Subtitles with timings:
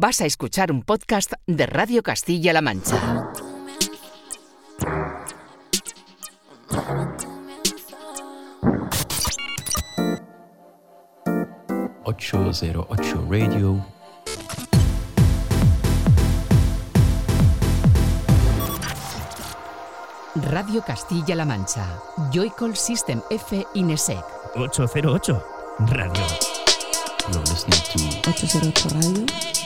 [0.00, 3.32] Vas a escuchar un podcast de Radio Castilla-La Mancha.
[12.04, 13.84] ...808 Radio...
[20.36, 22.00] Radio Castilla-La Mancha.
[22.32, 24.24] Joycall System F Inesec.
[24.54, 25.42] 808
[25.88, 26.24] Radio.
[27.32, 29.57] You're listening to 808 Radio.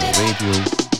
[0.00, 0.91] Radio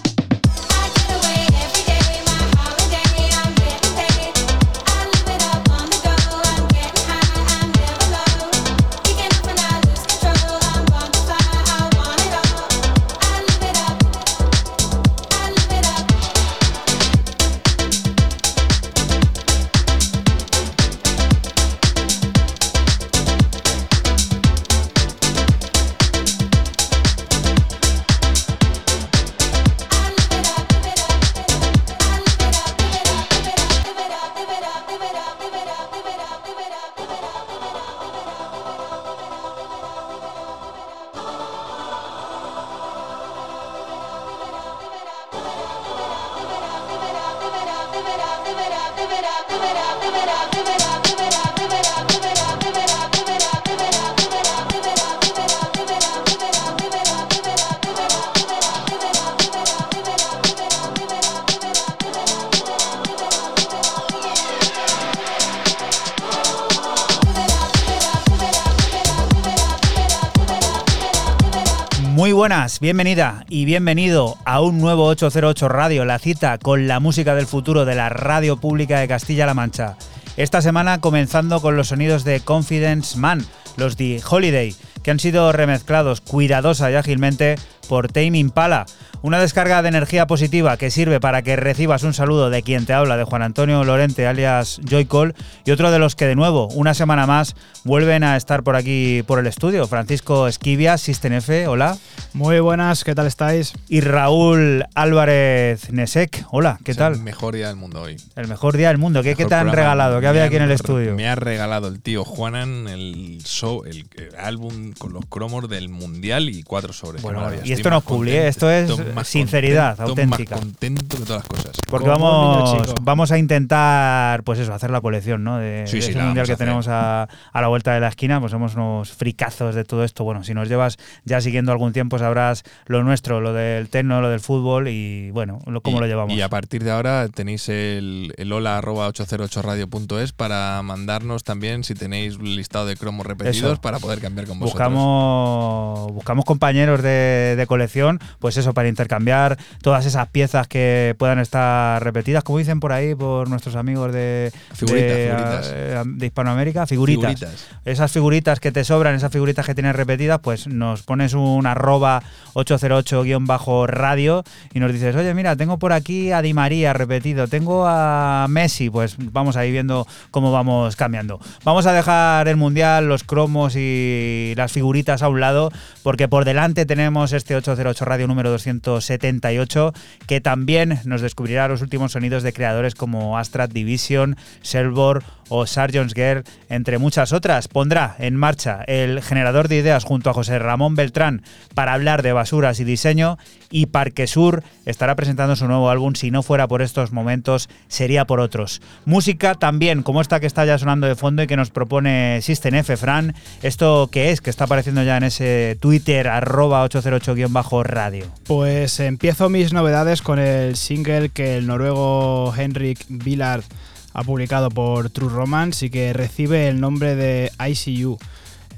[72.92, 77.86] bienvenida y bienvenido a un nuevo 808 Radio, la cita con la música del futuro
[77.86, 79.96] de la radio pública de Castilla-La Mancha.
[80.36, 83.46] Esta semana comenzando con los sonidos de Confidence Man,
[83.78, 87.56] los de Holiday, que han sido remezclados cuidadosa y ágilmente
[87.88, 88.84] por Tame Impala,
[89.22, 92.92] una descarga de energía positiva que sirve para que recibas un saludo de quien te
[92.92, 96.94] habla, de Juan Antonio Lorente, alias Joycall, y otro de los que de nuevo, una
[96.94, 97.54] semana más,
[97.84, 99.86] vuelven a estar por aquí por el estudio.
[99.86, 101.96] Francisco Esquivia, System F, hola.
[102.34, 103.72] Muy buenas, ¿qué tal estáis?
[103.88, 107.14] Y Raúl Álvarez Nesek, hola, ¿qué Es tal?
[107.14, 108.16] El mejor día del mundo hoy.
[108.36, 109.22] El mejor día del mundo.
[109.22, 110.20] ¿Qué, qué te han regalado?
[110.20, 111.14] ¿Qué había aquí en el estudio?
[111.14, 115.88] Me ha regalado el tío Juanan el show, el, el álbum con los cromos del
[115.88, 117.22] mundial y cuatro sobres.
[117.22, 118.44] Bueno, y Estoy esto no es.
[118.44, 120.56] Esto es más sinceridad contento, auténtica.
[120.56, 121.76] Más contento que todas las cosas.
[121.88, 125.51] Porque niño vamos, vamos a intentar, pues eso, hacer la colección, ¿no?
[125.58, 128.00] De, Sí, de sí, ese la mundial que a tenemos a, a la vuelta de
[128.00, 130.24] la esquina, pues somos unos fricazos de todo esto.
[130.24, 134.28] Bueno, si nos llevas ya siguiendo algún tiempo sabrás lo nuestro, lo del tecno, lo
[134.30, 136.34] del fútbol y bueno, lo- cómo Y- lo llevamos.
[136.36, 141.94] Y a partir de ahora tenéis el, el hola arroba 808radio.es para mandarnos también si
[141.94, 143.80] tenéis un listado de cromos repetidos Eso.
[143.80, 144.72] para poder cambiar con vosotros.
[144.92, 151.38] Buscamos, buscamos compañeros de, de colección, pues eso, para intercambiar todas esas piezas que puedan
[151.38, 155.72] estar repetidas, como dicen por ahí, por nuestros amigos de, Figuritas, de, figuritas.
[155.74, 157.38] eh, de Hispanoamérica, figuritas.
[157.38, 157.68] Figuritas.
[157.84, 162.22] Esas figuritas que te sobran, esas figuritas que tienes repetidas, pues nos pones un arroba
[162.54, 168.46] 808-radio y nos dices, oye, mira, tengo por aquí a Di María repetido, tengo a
[168.48, 171.40] Messi, pues vamos ahí viendo cómo vamos cambiando.
[171.64, 175.70] Vamos a dejar el Mundial, los cromos y las figuritas a un lado,
[176.02, 179.92] porque por delante tenemos este 808 Radio número 278,
[180.26, 186.14] que también nos descubrirá los últimos sonidos de creadores como Astra Division, Selbor o Sargent's
[186.14, 187.68] Girl, entre muchas otras.
[187.68, 191.42] Pondrá en marcha el generador de ideas junto a José Ramón Beltrán
[191.74, 193.36] para hablar de basuras y diseño
[193.70, 196.14] y Parque Sur estará presentando su nuevo álbum.
[196.14, 198.80] Si no fuera por estos momentos, sería por otros.
[199.04, 202.74] Música también, como esta que está ya sonando de fondo y que nos propone System
[202.76, 203.34] F, Fran.
[203.62, 204.40] ¿Esto qué es?
[204.40, 208.26] Que está apareciendo ya en ese Twitter arroba 808-radio.
[208.44, 213.64] Pues empiezo mis novedades con el single que el noruego Henrik Villard
[214.12, 218.18] ha publicado por True Romance y que recibe el nombre de ICU.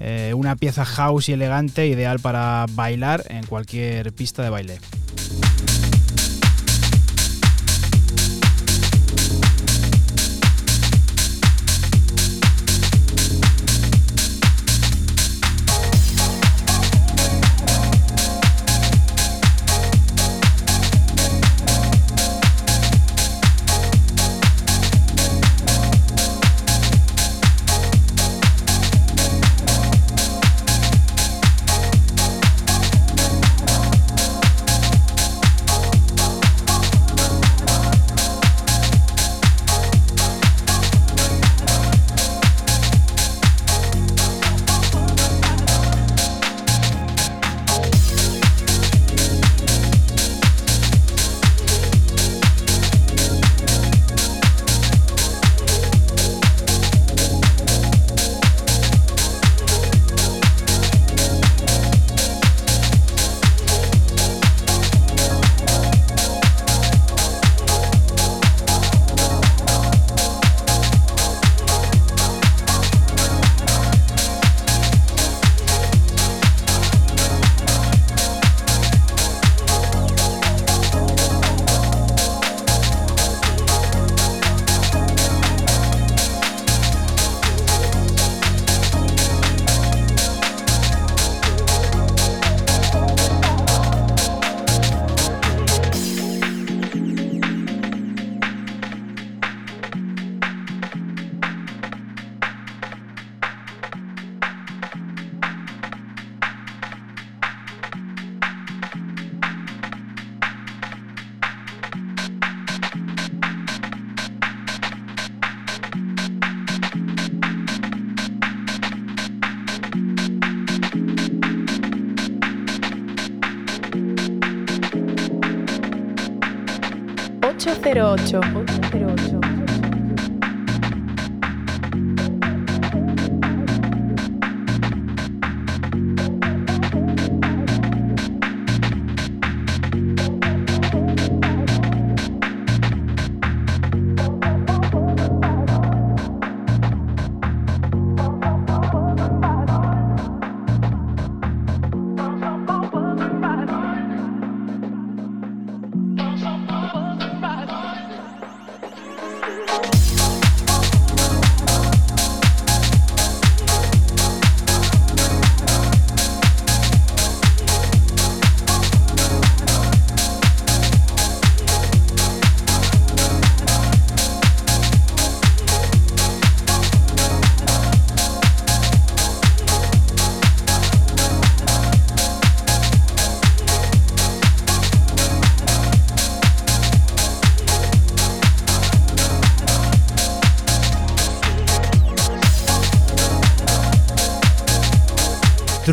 [0.01, 4.79] Eh, una pieza house y elegante ideal para bailar en cualquier pista de baile.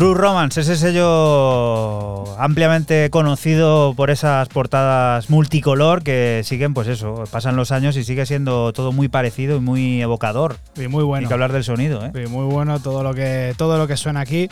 [0.02, 7.54] True Romance, ese sello ampliamente conocido por esas portadas multicolor que siguen, pues eso, pasan
[7.54, 10.56] los años y sigue siendo todo muy parecido y muy evocador.
[10.74, 11.24] Y muy bueno.
[11.24, 12.10] Hay que hablar del sonido, ¿eh?
[12.12, 14.48] Sí, muy bueno todo lo que todo lo que suena aquí.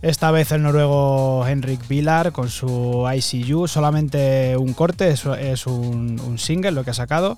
[0.00, 6.20] Esta vez el noruego Henrik Vilar con su ICU, solamente un corte, es, es un,
[6.20, 7.36] un single lo que ha sacado.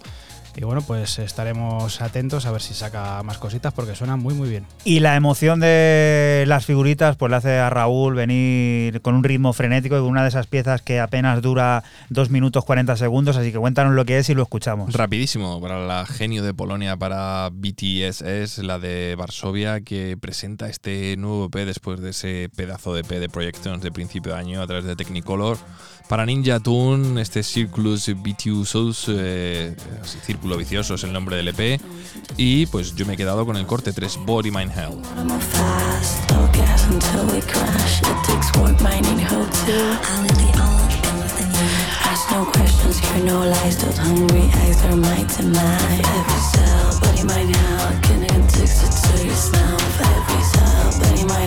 [0.57, 4.49] Y bueno, pues estaremos atentos a ver si saca más cositas porque suena muy muy
[4.49, 4.65] bien.
[4.85, 9.53] Y la emoción de las figuritas pues le hace a Raúl venir con un ritmo
[9.53, 13.53] frenético y con una de esas piezas que apenas dura 2 minutos 40 segundos, así
[13.53, 14.95] que cuéntanos lo que es y lo escuchamos.
[14.95, 21.17] Rapidísimo, para la genio de Polonia, para BTS, es la de Varsovia que presenta este
[21.19, 24.67] nuevo EP después de ese pedazo de EP de Projections de principio de año a
[24.67, 25.59] través de Technicolor.
[26.09, 29.75] Para Ninja Tune, este Circulus Vitiusos, eh,
[30.25, 31.81] Círculo Vicioso es el nombre del EP.
[32.37, 35.03] Y pues yo me he quedado con el corte 3, Body Mind Hell.
[42.05, 44.97] Ask no questions, no lies, those hungry cell,
[47.01, 47.51] body, mind,
[48.57, 49.79] your smell.
[50.01, 51.47] Every cell, body, mind.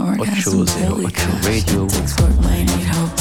[0.00, 3.19] orgasm, 808 radio.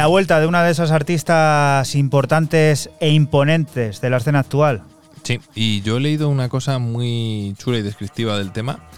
[0.00, 4.82] La vuelta de una de esas artistas importantes e imponentes de la escena actual.
[5.24, 8.88] Sí, y yo he leído una cosa muy chula y descriptiva del tema,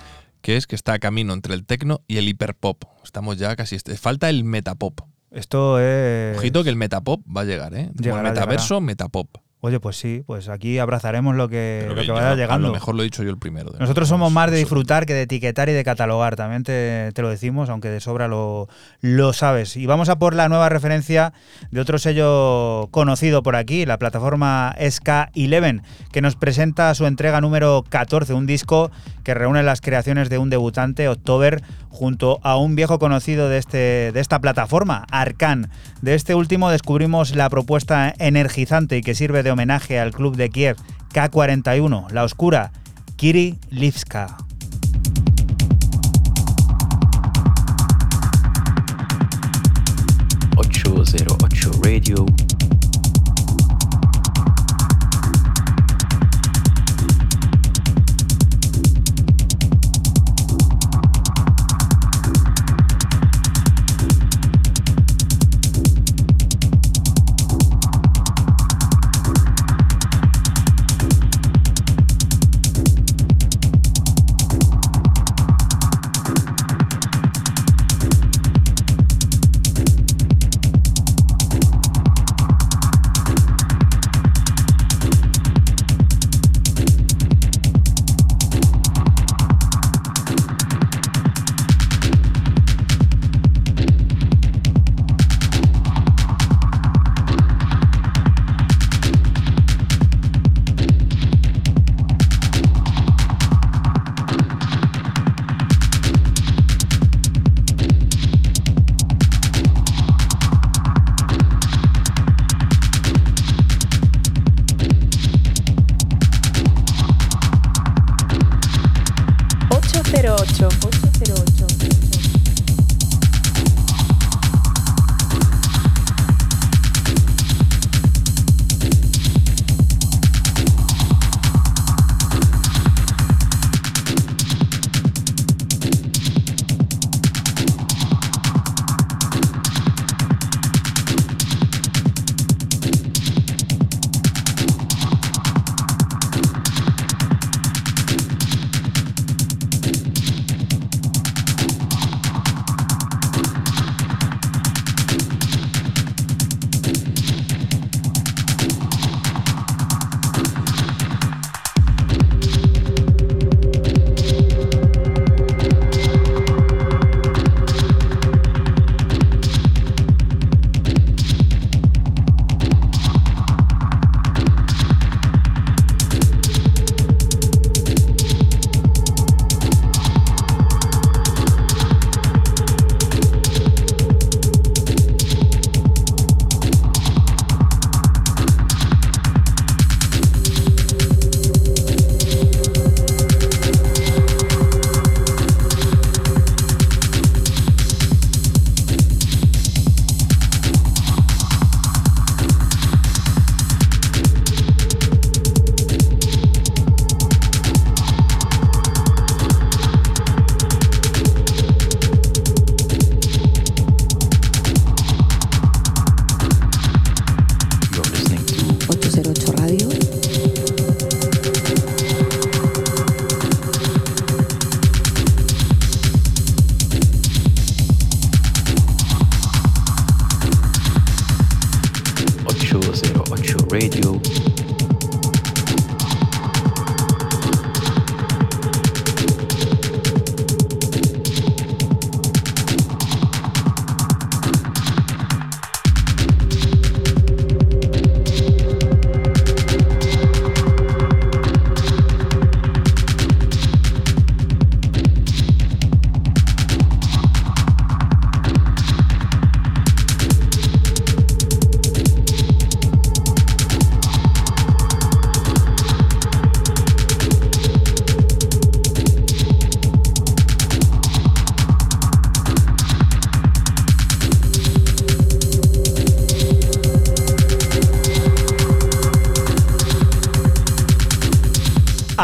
[0.42, 2.84] que es que está a camino entre el techno y el hiperpop.
[3.02, 3.78] Estamos ya casi...
[3.80, 5.00] Falta el metapop.
[5.32, 6.38] Esto es.
[6.38, 7.86] Ojito que el metapop va a llegar, ¿eh?
[7.86, 9.38] Como el Llegará, metaverso, metapop.
[9.64, 12.66] Oye, pues sí, pues aquí abrazaremos lo que, Creo lo que yo- vaya A llegando.
[12.66, 13.70] lo mejor lo he dicho yo el primero.
[13.70, 17.22] de Nosotros somos más de disfrutar que de etiquetar y de catalogar, también te, te
[17.22, 18.66] lo decimos, aunque de sobra lo,
[19.02, 19.76] lo sabes.
[19.76, 21.32] Y vamos a por la nueva referencia
[21.70, 27.84] de otro sello conocido por aquí, la plataforma SK11, que nos presenta su entrega número
[27.88, 28.90] 14, un disco
[29.22, 31.62] que reúne las creaciones de un debutante, October,
[31.92, 35.70] junto a un viejo conocido de, este, de esta plataforma, Arcan.
[36.00, 40.50] De este último descubrimos la propuesta energizante y que sirve de homenaje al club de
[40.50, 40.76] Kiev,
[41.12, 42.72] K41, La Oscura,
[43.16, 44.36] Kiri Livska.
[52.02, 52.51] Radio.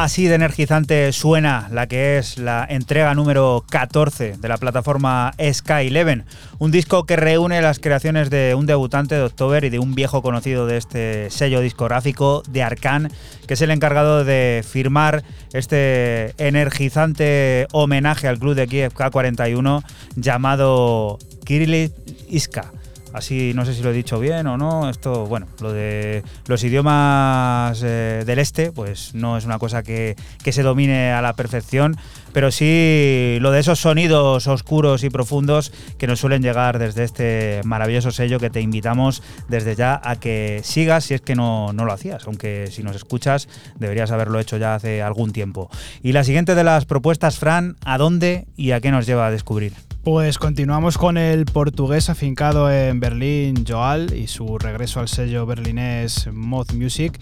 [0.01, 5.89] Así de energizante suena la que es la entrega número 14 de la plataforma Sky
[5.89, 6.25] Eleven,
[6.61, 10.23] un disco que reúne las creaciones de un debutante de October y de un viejo
[10.23, 13.11] conocido de este sello discográfico de Arcan,
[13.49, 19.83] que es el encargado de firmar este energizante homenaje al club de Kiev K41
[20.15, 21.93] llamado Kirill
[22.29, 22.71] Iska.
[23.13, 24.91] Así no sé si lo he dicho bien o no.
[24.91, 30.17] Esto, bueno, lo de los idiomas eh, del este, pues no es una cosa que,
[30.43, 31.97] que se domine a la perfección,
[32.33, 37.61] pero sí lo de esos sonidos oscuros y profundos que nos suelen llegar desde este
[37.65, 41.85] maravilloso sello que te invitamos desde ya a que sigas si es que no, no
[41.85, 45.71] lo hacías, aunque si nos escuchas deberías haberlo hecho ya hace algún tiempo.
[46.03, 49.31] Y la siguiente de las propuestas, Fran, ¿a dónde y a qué nos lleva a
[49.31, 49.88] descubrir?
[50.11, 56.31] Pues continuamos con el portugués afincado en Berlín, Joal, y su regreso al sello berlinés
[56.33, 57.13] Mod Music.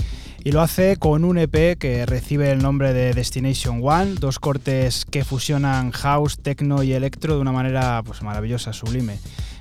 [0.45, 5.05] Y lo hace con un EP que recibe el nombre de Destination One, dos cortes
[5.05, 9.19] que fusionan house, techno y electro de una manera pues, maravillosa, sublime.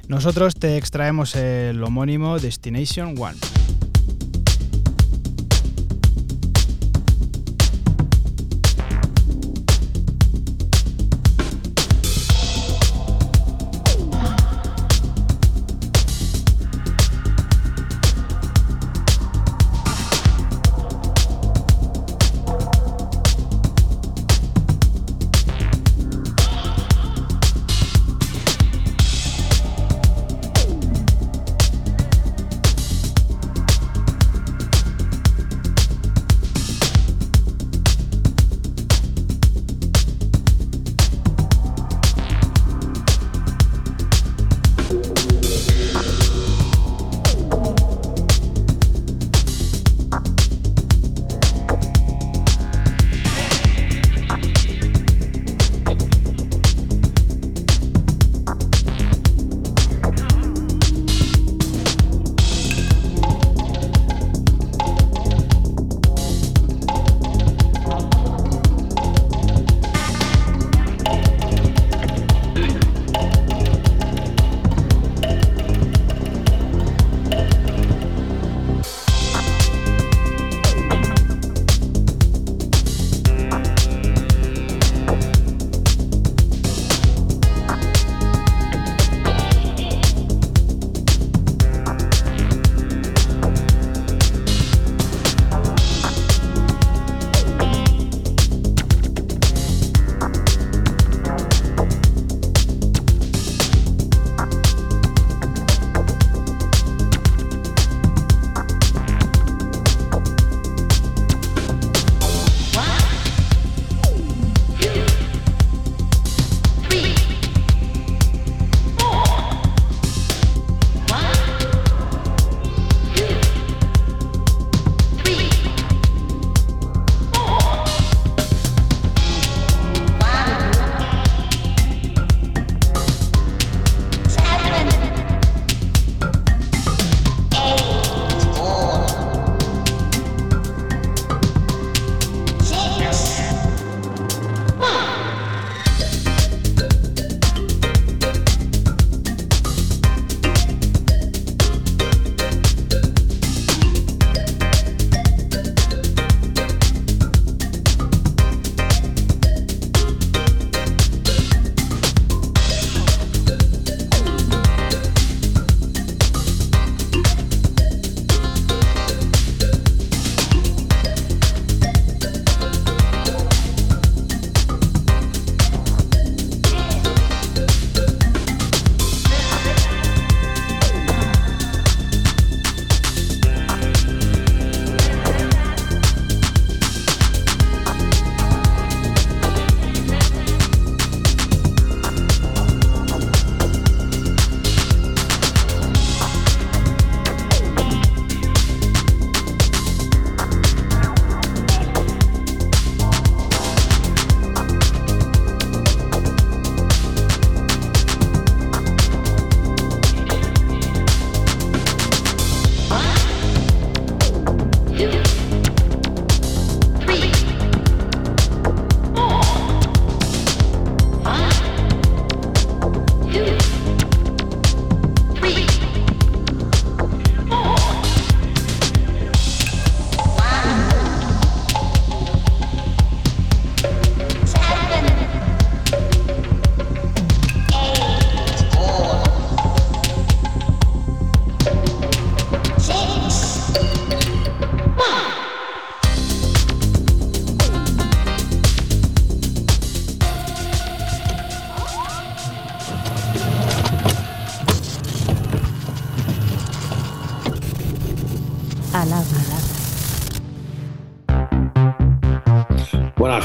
[0.07, 3.37] Nosotros te extraemos el homónimo Destination One.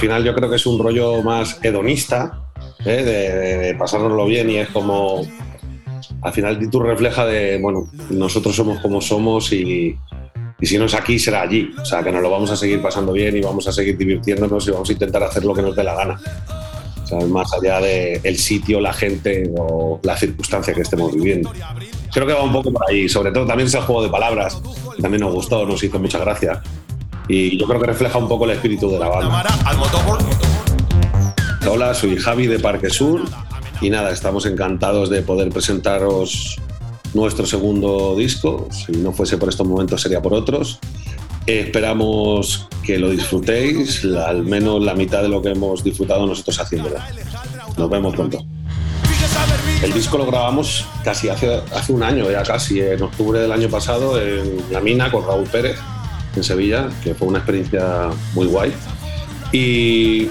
[0.01, 2.43] Final yo creo que es un rollo más hedonista,
[2.85, 3.05] ¿eh?
[3.05, 5.23] de, de- de pasárnoslo bien y es como.
[6.23, 9.97] Al final tú refleja de, bueno, nosotros somos como somos y,
[10.61, 11.71] y si no es aquí será allí.
[11.81, 14.67] O sea, que nos lo vamos a seguir pasando bien y vamos a seguir divirtiéndonos
[14.69, 16.21] y vamos a intentar hacer lo que nos dé la gana.
[17.05, 21.51] O sea, más allá del sitio, la gente o la circunstancia que estemos viviendo.
[22.13, 23.09] Creo que va un poco por ahí.
[23.09, 24.61] Sobre todo también ese juego de palabras.
[25.01, 26.63] También nos gustó, nos hizo mucha gracia.
[27.33, 29.45] Y yo creo que refleja un poco el espíritu de la banda.
[31.64, 33.23] Hola, soy Javi de Parque Sur
[33.81, 36.57] y nada, estamos encantados de poder presentaros
[37.14, 38.69] nuestro segundo disco.
[38.73, 40.81] Si no fuese por estos momentos sería por otros.
[41.47, 46.97] Esperamos que lo disfrutéis, al menos la mitad de lo que hemos disfrutado nosotros haciéndolo.
[47.77, 48.45] Nos vemos pronto.
[49.85, 53.69] El disco lo grabamos casi hace, hace un año, ya casi, en octubre del año
[53.69, 55.79] pasado, en La Mina con Raúl Pérez,
[56.42, 58.72] Sevilla, que fue una experiencia muy guay.
[59.53, 60.29] Y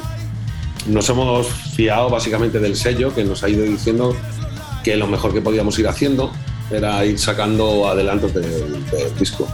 [0.88, 4.16] nos hemos fiado básicamente del sello que nos ha ido diciendo
[4.84, 6.32] que lo mejor que podíamos ir haciendo
[6.72, 8.84] era ir sacando adelantos del,
[9.18, 9.48] disco.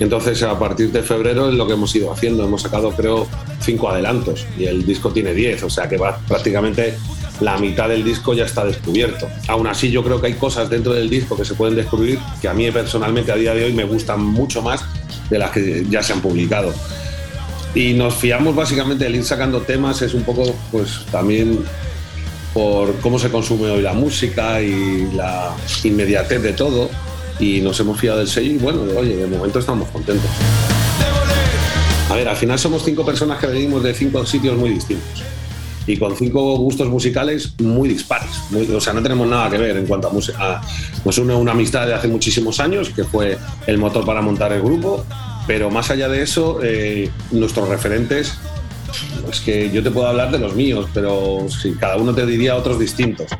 [0.00, 2.44] Entonces a partir de febrero es lo que hemos ido haciendo.
[2.44, 3.26] Hemos sacado creo
[3.60, 6.96] cinco adelantos y el disco tiene 10, o sea que va prácticamente
[7.40, 9.28] la mitad del disco ya está descubierto.
[9.48, 12.48] Aún así yo creo que hay cosas dentro del disco que se pueden descubrir que
[12.48, 14.84] a mí personalmente a día de hoy me gustan mucho más
[15.30, 16.72] de las que ya se han publicado.
[17.74, 21.60] Y nos fiamos básicamente del ir sacando temas, es un poco pues también
[22.54, 26.90] por cómo se consume hoy la música y la inmediatez de todo.
[27.38, 30.30] Y nos hemos fiado del sello y bueno, oye, de momento estamos contentos.
[32.10, 35.22] A ver, al final somos cinco personas que venimos de cinco sitios muy distintos
[35.88, 38.30] y con cinco gustos musicales muy dispares.
[38.72, 40.60] o sea, no tenemos nada que ver en cuanto a música.
[41.04, 44.60] Nos une una amistad de hace muchísimos años, que fue el motor para montar el
[44.60, 45.04] grupo,
[45.46, 48.34] pero más allá de eso, eh, nuestros referentes,
[49.30, 52.54] es que yo te puedo hablar de los míos, pero sí, cada uno te diría
[52.54, 53.30] otros distintos.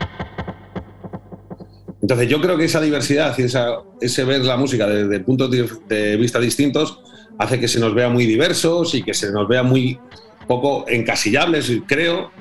[2.01, 6.41] Entonces yo creo que esa diversidad y ese ver la música desde puntos de vista
[6.41, 7.01] distintos
[7.39, 9.99] hace que se nos vea muy diversos y que se nos vea muy
[10.49, 12.33] poco encasillables, creo.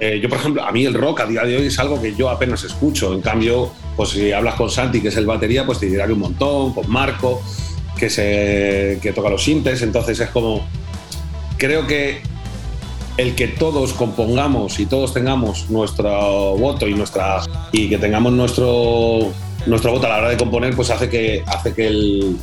[0.00, 2.14] Eh, yo, por ejemplo, a mí el rock a día de hoy es algo que
[2.14, 3.12] yo apenas escucho.
[3.12, 6.12] En cambio, pues si hablas con Santi, que es el batería, pues te dirá que
[6.12, 7.40] un montón, con Marco,
[7.96, 9.82] que, se, que toca los sintes.
[9.82, 10.66] Entonces es como,
[11.56, 12.20] creo que
[13.16, 19.32] el que todos compongamos y todos tengamos nuestro voto y nuestra y que tengamos nuestro
[19.66, 22.36] nuestro voto a la hora de componer pues hace que hace que el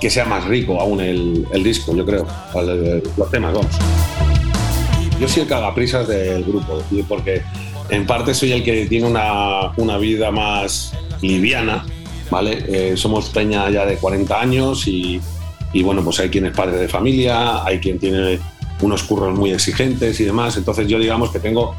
[0.00, 2.26] que sea más rico aún el, el disco yo creo
[3.16, 3.76] los temas vamos
[5.20, 7.42] yo soy el cagaprisas del grupo porque
[7.90, 11.84] en parte soy el que tiene una, una vida más liviana
[12.30, 15.20] vale Eh, somos peña ya de 40 años y,
[15.72, 18.40] y bueno pues hay quien es padre de familia hay quien tiene
[18.80, 20.56] unos curros muy exigentes y demás.
[20.56, 21.74] Entonces yo digamos que tengo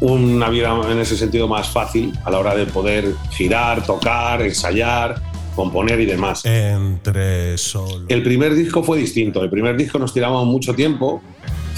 [0.00, 5.20] una vida en ese sentido más fácil a la hora de poder girar, tocar, ensayar,
[5.54, 6.44] componer y demás.
[6.44, 8.06] Entre solo.
[8.08, 9.42] El primer disco fue distinto.
[9.42, 11.20] El primer disco nos tiramos mucho tiempo,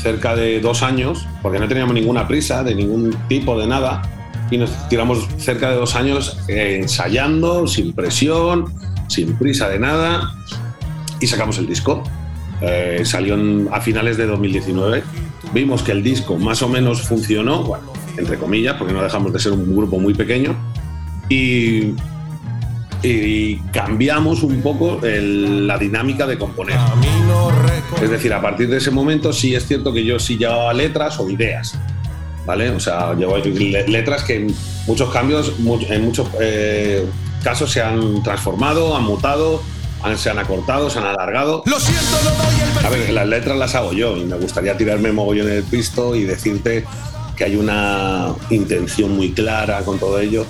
[0.02, 4.02] cerca de dos años, porque no teníamos ninguna prisa de ningún tipo de nada.
[4.50, 8.66] Y nos tiramos cerca de dos años eh, ensayando, sin presión,
[9.08, 10.34] sin prisa de nada.
[11.20, 12.02] Y sacamos el disco.
[12.60, 13.36] Eh, salió
[13.70, 15.02] a finales de 2019.
[15.54, 17.72] Vimos que el disco más o menos funcionó,
[18.16, 20.54] entre comillas, porque no dejamos de ser un grupo muy pequeño.
[21.28, 21.94] Y,
[23.02, 26.76] y cambiamos un poco el- la dinámica de componer.
[28.02, 31.18] Es decir, a partir de ese momento sí es cierto que yo sí llevaba letras
[31.18, 31.78] o ideas.
[32.44, 32.70] ¿Vale?
[32.70, 34.54] O sea, llevo le- letras que en
[34.88, 35.52] muchos cambios,
[35.88, 37.06] en muchos eh,
[37.44, 39.62] casos se han transformado, han mutado,
[40.02, 41.62] han- se han acortado, se han alargado.
[41.66, 44.76] Lo siento, no doy el A ver, las letras las hago yo y me gustaría
[44.76, 46.84] tirarme mogollón en el pisto y decirte
[47.36, 50.44] que hay una intención muy clara con todo ello,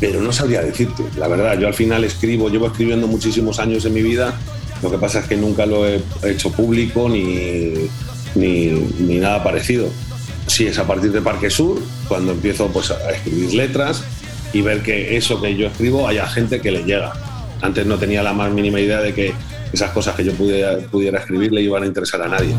[0.00, 1.04] pero no sabría decirte.
[1.16, 4.34] La verdad, yo al final escribo, llevo escribiendo muchísimos años en mi vida,
[4.82, 7.72] lo que pasa es que nunca lo he hecho público ni,
[8.34, 8.66] ni,
[8.98, 9.88] ni nada parecido.
[10.46, 14.04] Sí, es a partir de Parque Sur cuando empiezo pues, a escribir letras
[14.52, 17.12] y ver que eso que yo escribo haya gente que le llega.
[17.62, 19.32] Antes no tenía la más mínima idea de que
[19.72, 22.54] esas cosas que yo pudiera, pudiera escribir le iban a interesar a nadie.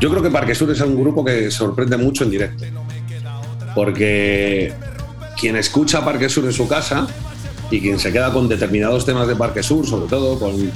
[0.00, 2.64] Yo creo que Parque Sur es un grupo que sorprende mucho en directo.
[3.74, 4.72] Porque
[5.38, 7.06] quien escucha Parque Sur en su casa
[7.70, 10.70] y quien se queda con determinados temas de Parque Sur, sobre todo con,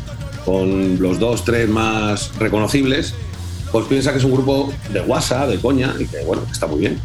[0.45, 3.15] con los dos, tres más reconocibles,
[3.71, 6.81] pues piensa que es un grupo de guasa, de coña, y que bueno, está muy
[6.81, 6.99] bien.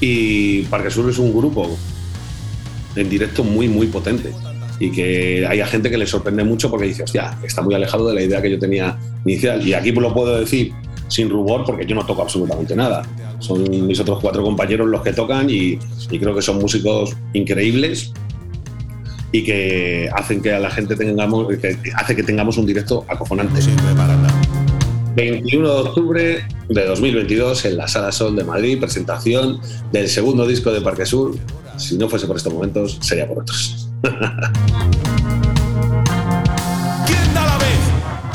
[0.00, 1.76] Y Parque Sur es un grupo
[2.96, 4.32] en directo muy, muy potente.
[4.80, 8.14] y que haya gente que le sorprende mucho porque dice, hostia, está muy alejado de
[8.14, 9.64] la idea que yo tenía inicial.
[9.66, 10.72] Y aquí lo puedo decir
[11.12, 13.02] sin rubor porque yo no toco absolutamente nada.
[13.38, 15.78] Son mis otros cuatro compañeros los que tocan y,
[16.10, 18.14] y creo que son músicos increíbles
[19.30, 23.60] y que hacen que a la gente tengamos, que hace que tengamos un directo acojonante.
[25.14, 29.60] 21 de octubre de 2022 en la Sala Sol de Madrid, presentación
[29.92, 31.34] del segundo disco de Parque Sur.
[31.76, 33.90] Si no fuese por estos momentos, sería por otros.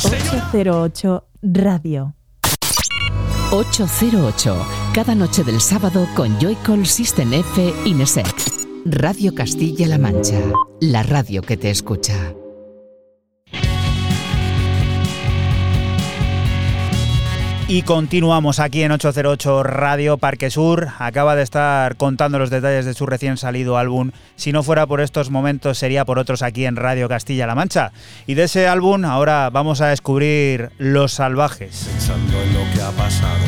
[0.04, 2.17] 808 Radio.
[3.52, 4.58] 808,
[4.94, 8.28] cada noche del sábado con Joycall System F Inesec.
[8.86, 10.40] Radio Castilla-La Mancha,
[10.82, 12.34] la radio que te escucha.
[17.70, 20.88] Y continuamos aquí en 808 Radio Parque Sur.
[21.00, 24.12] Acaba de estar contando los detalles de su recién salido álbum.
[24.38, 27.92] Si no fuera por estos momentos, sería por otros aquí en Radio Castilla-La Mancha.
[28.26, 31.90] Y de ese álbum ahora vamos a descubrir Los Salvajes.
[31.92, 33.44] Pensando en lo que ha pasado,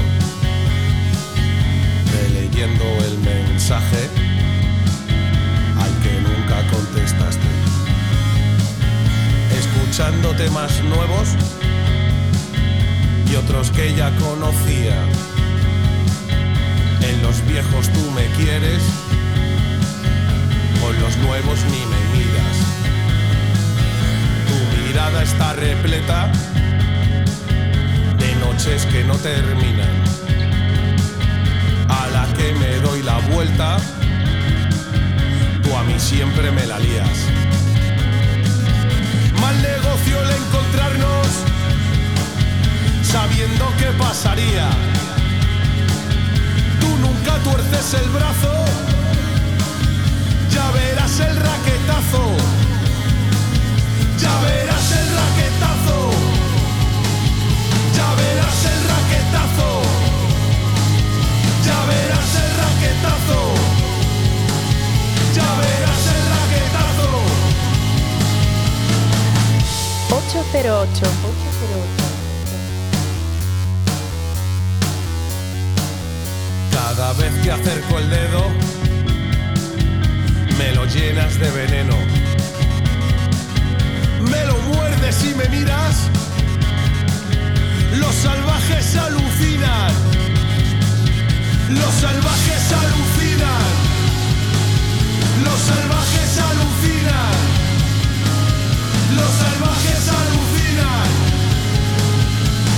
[2.60, 4.10] el mensaje
[5.77, 7.47] al que nunca contestaste,
[9.58, 11.38] escuchando temas nuevos
[13.31, 14.95] y otros que ya conocía.
[17.01, 18.81] En los viejos tú me quieres,
[20.81, 22.57] con los nuevos ni me miras.
[24.47, 26.31] Tu mirada está repleta
[28.17, 30.03] de noches que no terminan.
[31.87, 33.77] A la que me doy la vuelta,
[35.63, 37.17] tú a mí siempre me la lías.
[39.41, 41.48] Mal negocio el encontrarnos
[43.11, 44.69] sabiendo qué pasaría.
[46.79, 48.53] Tú nunca tuerces el brazo,
[50.53, 52.23] ya verás el raquetazo,
[54.21, 55.99] ya verás el raquetazo,
[57.97, 59.69] ya verás el raquetazo,
[61.65, 63.41] ya verás el raquetazo,
[65.37, 67.09] ya verás el raquetazo.
[70.09, 71.05] 808.
[71.05, 71.98] 808.
[76.71, 78.49] Cada vez que acerco el dedo,
[80.58, 81.95] me lo llenas de veneno.
[84.21, 86.10] Me lo muerdes y me miras.
[87.97, 89.93] Los salvajes alucinan.
[91.69, 93.65] Los salvajes alucinan.
[95.45, 97.36] Los salvajes alucinan.
[99.15, 101.08] Los salvajes alucinan.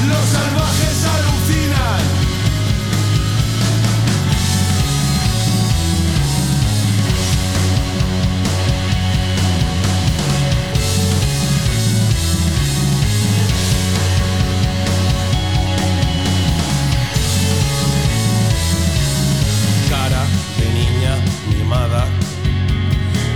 [0.10, 1.31] Los salvajes alucinan.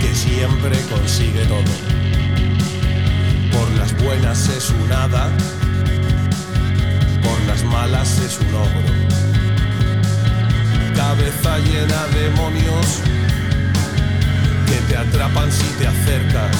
[0.00, 1.72] Que siempre consigue todo.
[3.50, 5.30] Por las buenas es un hada,
[7.22, 8.92] por las malas es un ogro.
[10.94, 12.86] Cabeza llena de demonios
[14.66, 16.56] que te atrapan si te acercas.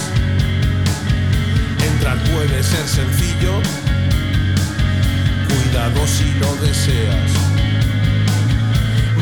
[1.85, 3.61] Entrar puede ser sencillo,
[5.49, 7.46] cuidado si lo deseas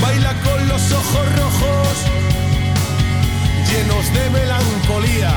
[0.05, 1.95] baila con los ojos rojos,
[3.69, 5.33] llenos de melancolía.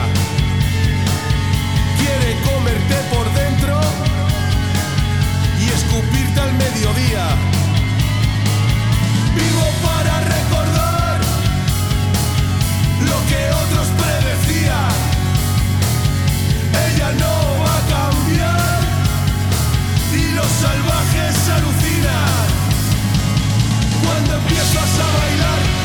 [2.00, 3.80] Quiere comerte por dentro
[5.62, 7.26] y escupirte al mediodía.
[9.40, 11.20] Vivo para recordar
[13.10, 14.96] lo que otros predecían.
[16.88, 18.80] Ella no va a cambiar
[20.22, 22.47] y los salvajes alucinan.
[24.08, 25.77] Cuando empiezas a bailar,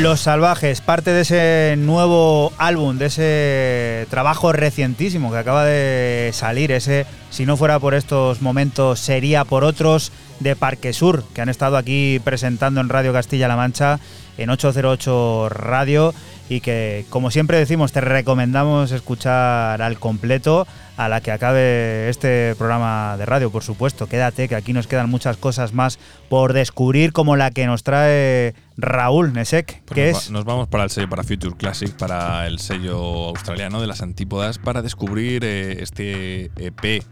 [0.00, 6.72] Los Salvajes, parte de ese nuevo álbum, de ese trabajo recientísimo que acaba de salir,
[6.72, 11.50] ese si no fuera por estos momentos sería por otros de Parque Sur, que han
[11.50, 14.00] estado aquí presentando en Radio Castilla-La Mancha
[14.38, 16.14] en 808 Radio
[16.52, 20.66] y que, como siempre decimos, te recomendamos escuchar al completo
[20.98, 24.06] a la que acabe este programa de radio, por supuesto.
[24.06, 28.54] Quédate, que aquí nos quedan muchas cosas más por descubrir, como la que nos trae
[28.76, 30.30] Raúl Nesek, Pues que nos, es...
[30.30, 34.58] nos vamos para el sello, para Future Classic, para el sello australiano de las antípodas,
[34.58, 37.02] para descubrir eh, este EP.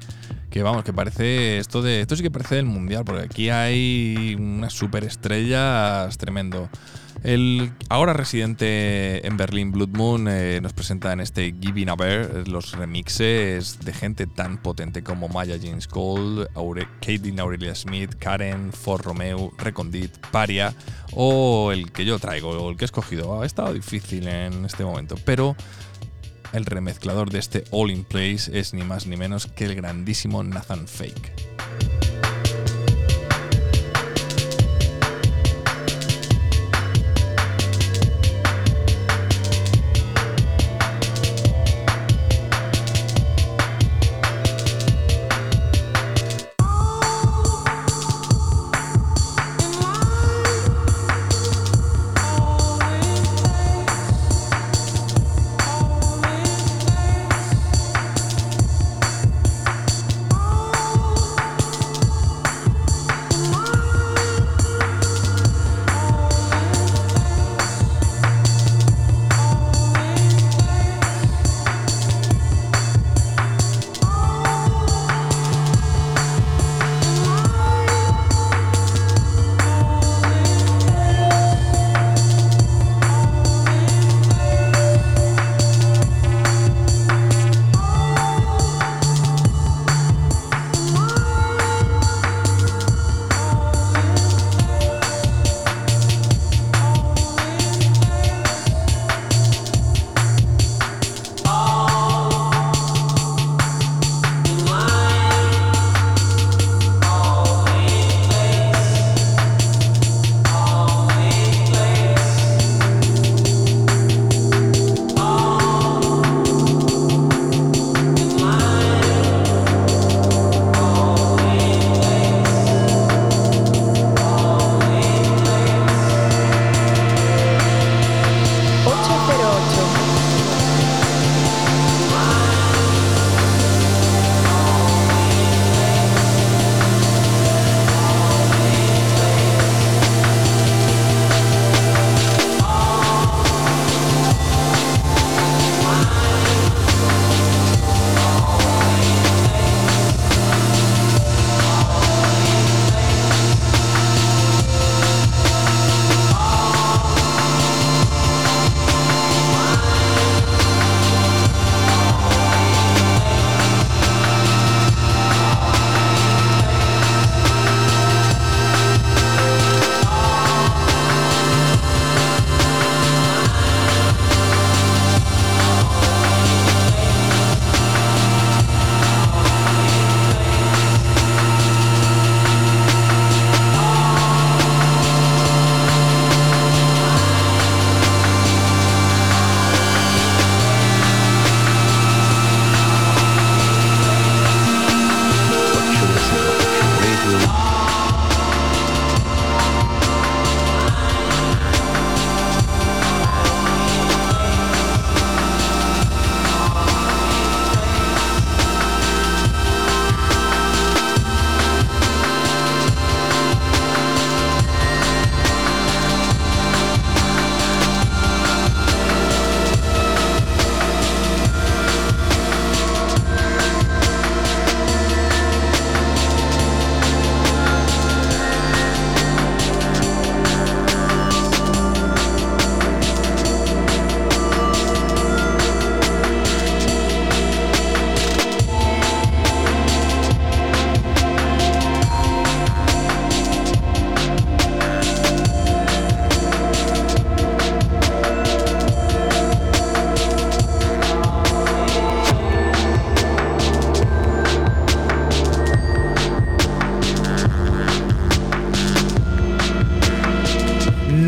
[0.51, 2.01] Que vamos, que parece esto de.
[2.01, 6.69] Esto sí que parece del mundial, porque aquí hay unas superestrellas tremendo.
[7.23, 12.49] El ahora residente en Berlín, Blood Moon, eh, nos presenta en este Giving a Bear
[12.49, 18.73] los remixes de gente tan potente como Maya James Cole, Aure Katie Aurelia Smith, Karen,
[18.73, 20.75] For Romeo, Recondit, Paria
[21.13, 23.43] o el que yo traigo, el que he escogido.
[23.43, 25.57] Ha estado difícil en este momento, pero
[26.55, 30.43] el remezclador de este All in Place es ni más ni menos que el grandísimo
[30.43, 31.33] Nathan Fake.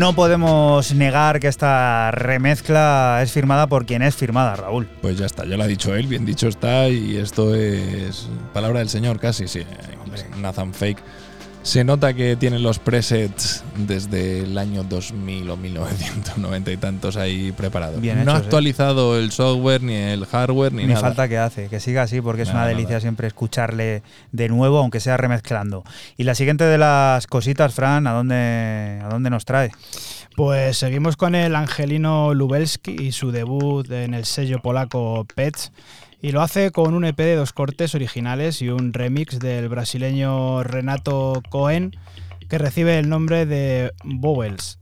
[0.03, 4.85] No podemos negar que esta remezcla es firmada por quien es firmada, Raúl.
[5.01, 8.79] Pues ya está, ya lo ha dicho él, bien dicho está, y esto es palabra
[8.79, 9.61] del señor casi, sí.
[10.41, 10.97] Nathan Fake.
[11.61, 17.51] Se nota que tienen los presets desde el año 2000 o 1990 y tantos ahí
[17.51, 17.99] preparados.
[18.01, 18.37] Bien no ha ¿eh?
[18.37, 21.01] actualizado el software, ni el hardware, ni, Ni nada.
[21.01, 23.01] falta que hace, que siga así, porque es Nada, una delicia nada.
[23.01, 25.83] siempre escucharle de nuevo, aunque sea remezclando.
[26.17, 29.71] Y la siguiente de las cositas, Fran, ¿a dónde, a dónde nos trae?
[30.35, 35.71] Pues seguimos con el angelino Lubelski y su debut en el sello polaco Pets.
[36.21, 40.63] Y lo hace con un EP de dos cortes originales y un remix del brasileño
[40.63, 41.93] Renato Cohen,
[42.53, 44.77] que recibe el nombre de Bowels.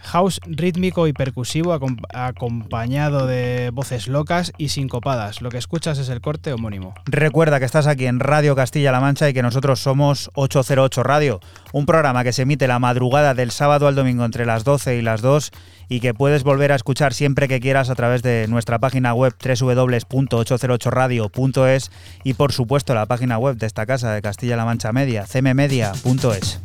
[0.00, 5.42] House rítmico y percusivo acom- acompañado de voces locas y sincopadas.
[5.42, 6.94] Lo que escuchas es el corte homónimo.
[7.06, 11.40] Recuerda que estás aquí en Radio Castilla-La Mancha y que nosotros somos 808 Radio,
[11.72, 15.02] un programa que se emite la madrugada del sábado al domingo entre las 12 y
[15.02, 15.50] las 2
[15.88, 19.34] y que puedes volver a escuchar siempre que quieras a través de nuestra página web
[19.44, 21.90] www.808radio.es
[22.22, 26.60] y por supuesto la página web de esta casa de Castilla-La Mancha Media, cmmedia.es.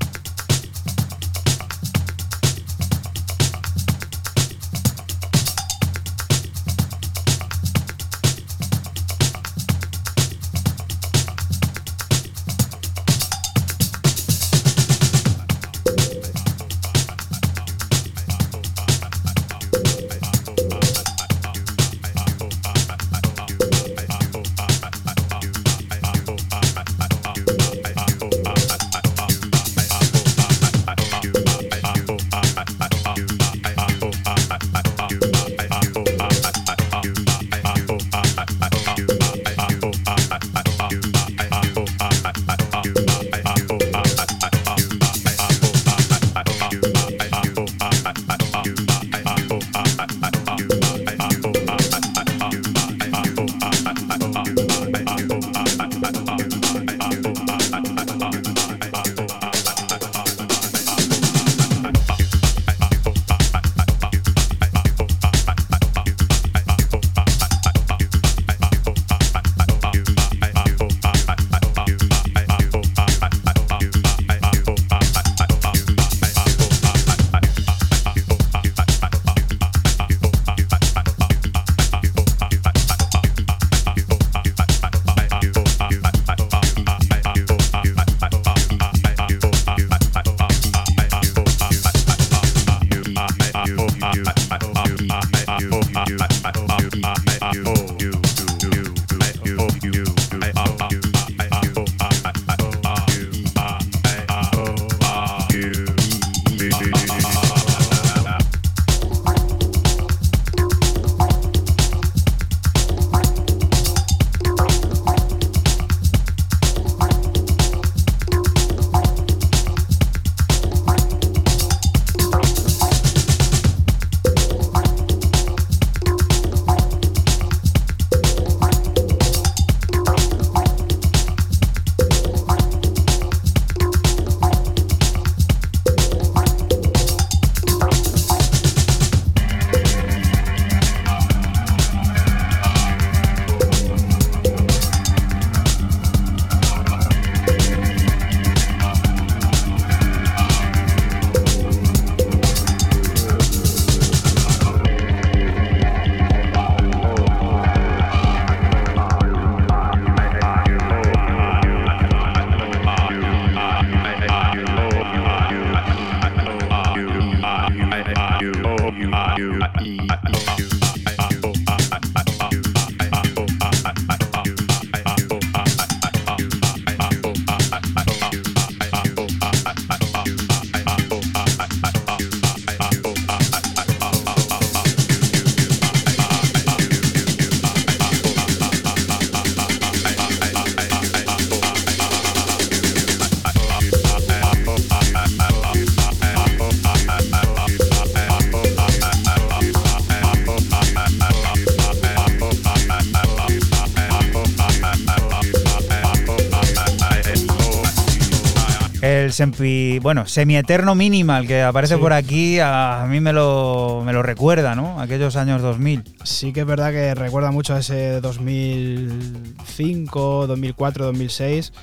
[209.41, 211.99] sempi, bueno, semieterno minimal que aparece Sí.
[211.99, 215.01] por aquí, a, mí me lo, me lo recuerda, ¿no?
[215.01, 216.03] Aquellos años 2000.
[216.23, 221.73] Sí que es verdad que recuerda mucho a ese 2005, 2004, 2006.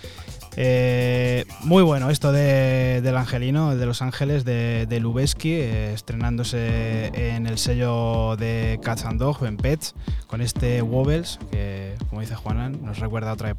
[0.61, 7.07] Eh, muy bueno esto de, del Angelino, de Los Ángeles, de, de Lubeski, eh, estrenándose
[7.15, 9.95] en el sello de Cats and Dog, en Pets,
[10.29, 13.58] con este Wobbles, que como dice Juanan, nos recuerda a otra época.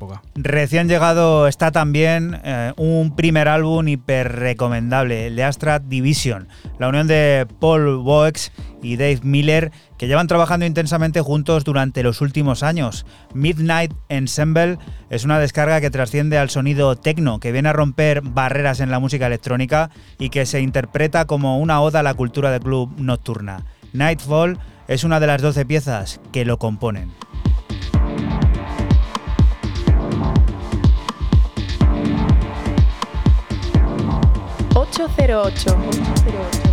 [0.50, 6.48] Recién llegado está también eh, un primer álbum hiper recomendable, el de Astra Division,
[6.80, 12.22] la unión de Paul Boex y Dave Miller, que llevan trabajando intensamente juntos durante los
[12.22, 13.06] últimos años.
[13.36, 14.80] Midnight Ensemble
[15.12, 18.98] es una descarga que trasciende al sonido techno, que viene a romper barreras en la
[18.98, 23.66] música electrónica y que se interpreta como una oda a la cultura de club nocturna.
[23.94, 27.12] Nightfall es una de las 12 piezas que lo componen.
[34.92, 35.66] 808.
[35.68, 36.69] 808.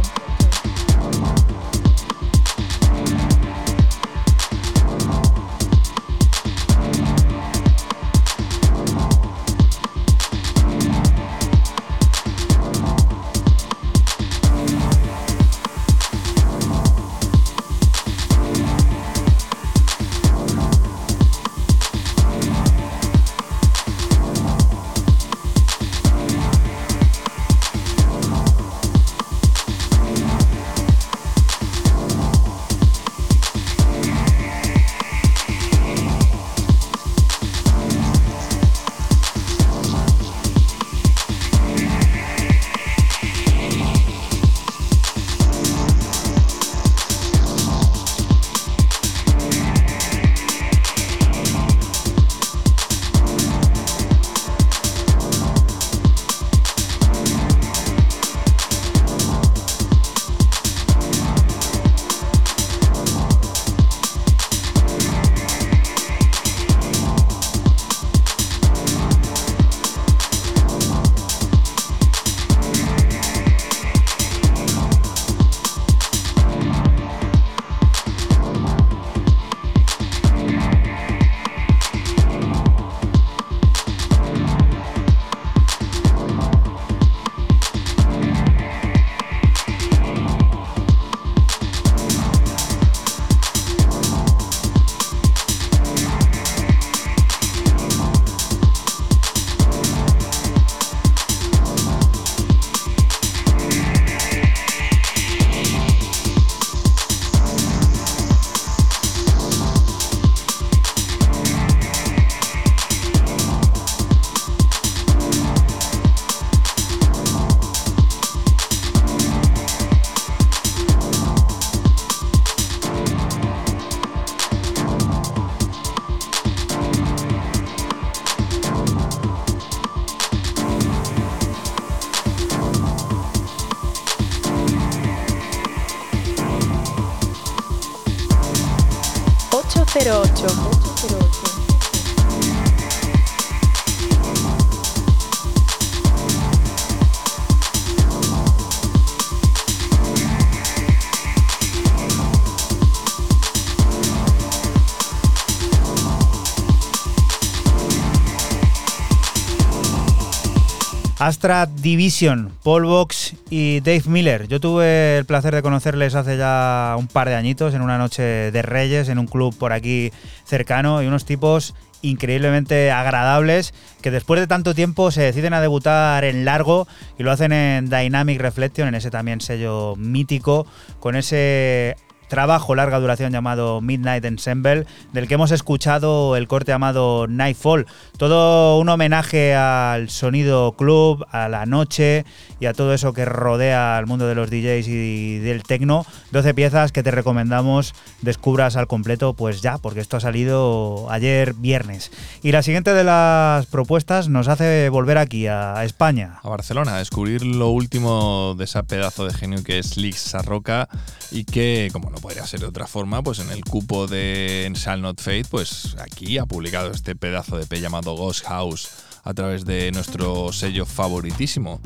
[161.27, 164.47] Astra Division, Paul Box y Dave Miller.
[164.47, 168.23] Yo tuve el placer de conocerles hace ya un par de añitos en una noche
[168.23, 170.13] de Reyes en un club por aquí
[170.45, 176.23] cercano y unos tipos increíblemente agradables que después de tanto tiempo se deciden a debutar
[176.23, 176.87] en largo
[177.19, 180.65] y lo hacen en Dynamic Reflection, en ese también sello mítico,
[181.01, 181.97] con ese
[182.29, 187.87] trabajo larga duración llamado Midnight Ensemble, del que hemos escuchado el corte llamado Nightfall.
[188.17, 192.25] Todo un homenaje al sonido club, a la noche
[192.61, 196.07] y a todo eso que rodea al mundo de los DJs y del techno.
[196.33, 201.55] 12 piezas que te recomendamos descubras al completo, pues ya, porque esto ha salido ayer
[201.55, 202.11] viernes.
[202.43, 206.41] Y la siguiente de las propuestas nos hace volver aquí, a España.
[206.43, 210.89] A Barcelona, a descubrir lo último de ese pedazo de genio que es Lix Sarroca
[211.31, 215.21] y que, como podría ser de otra forma, pues en el cupo de Shall Not
[215.21, 218.89] Fade, pues aquí ha publicado este pedazo de P llamado Ghost House
[219.25, 221.81] a través de nuestro sello favoritísimo.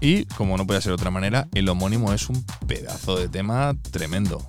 [0.00, 3.74] Y, como no puede ser de otra manera, el homónimo es un pedazo de tema
[3.90, 4.46] tremendo.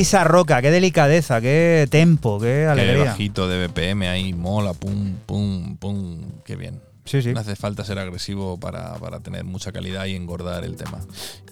[0.00, 3.04] Lisa Roca, qué delicadeza, qué tempo, qué Qué alegría.
[3.04, 6.22] bajito de BPM ahí, mola, pum, pum, pum.
[6.42, 6.80] Qué bien.
[7.04, 7.34] Sí, sí.
[7.34, 11.00] No hace falta ser agresivo para, para tener mucha calidad y engordar el tema.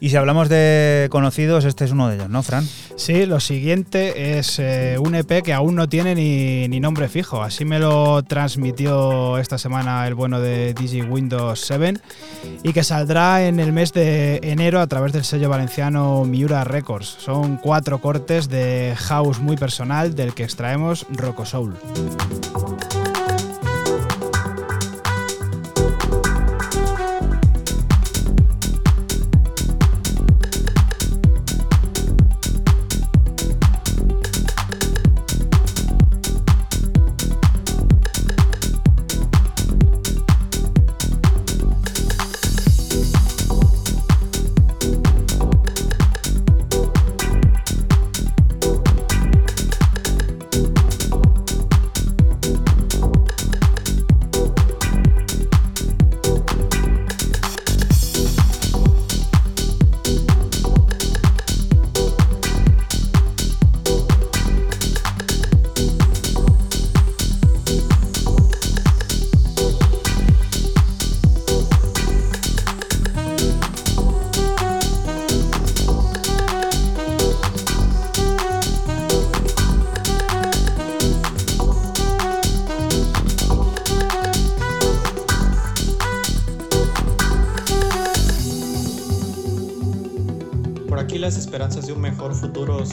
[0.00, 2.66] Y si hablamos de conocidos, este es uno de ellos, ¿no, Fran?
[2.96, 7.42] Sí, lo siguiente es eh, un EP que aún no tiene ni, ni nombre fijo.
[7.42, 12.00] Así me lo transmitió esta semana el bueno de Digi Windows 7
[12.62, 17.16] y que saldrá en el mes de enero a través del sello valenciano Miura Records.
[17.18, 21.74] Son cuatro cortes de house muy personal del que extraemos Rocco Soul.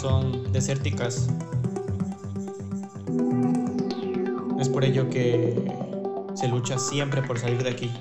[0.06, 1.28] Son desérticas.
[4.60, 5.56] Es por ello que
[6.36, 7.92] se lucha siempre por salir de aquí.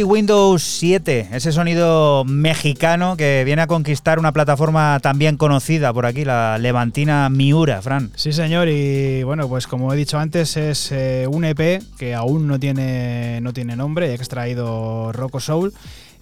[0.00, 6.24] Windows 7, ese sonido mexicano que viene a conquistar una plataforma también conocida por aquí,
[6.24, 8.10] la levantina Miura, Fran.
[8.14, 12.46] Sí, señor, y bueno, pues como he dicho antes, es eh, un EP que aún
[12.46, 15.74] no tiene, no tiene nombre, extraído Rocco Soul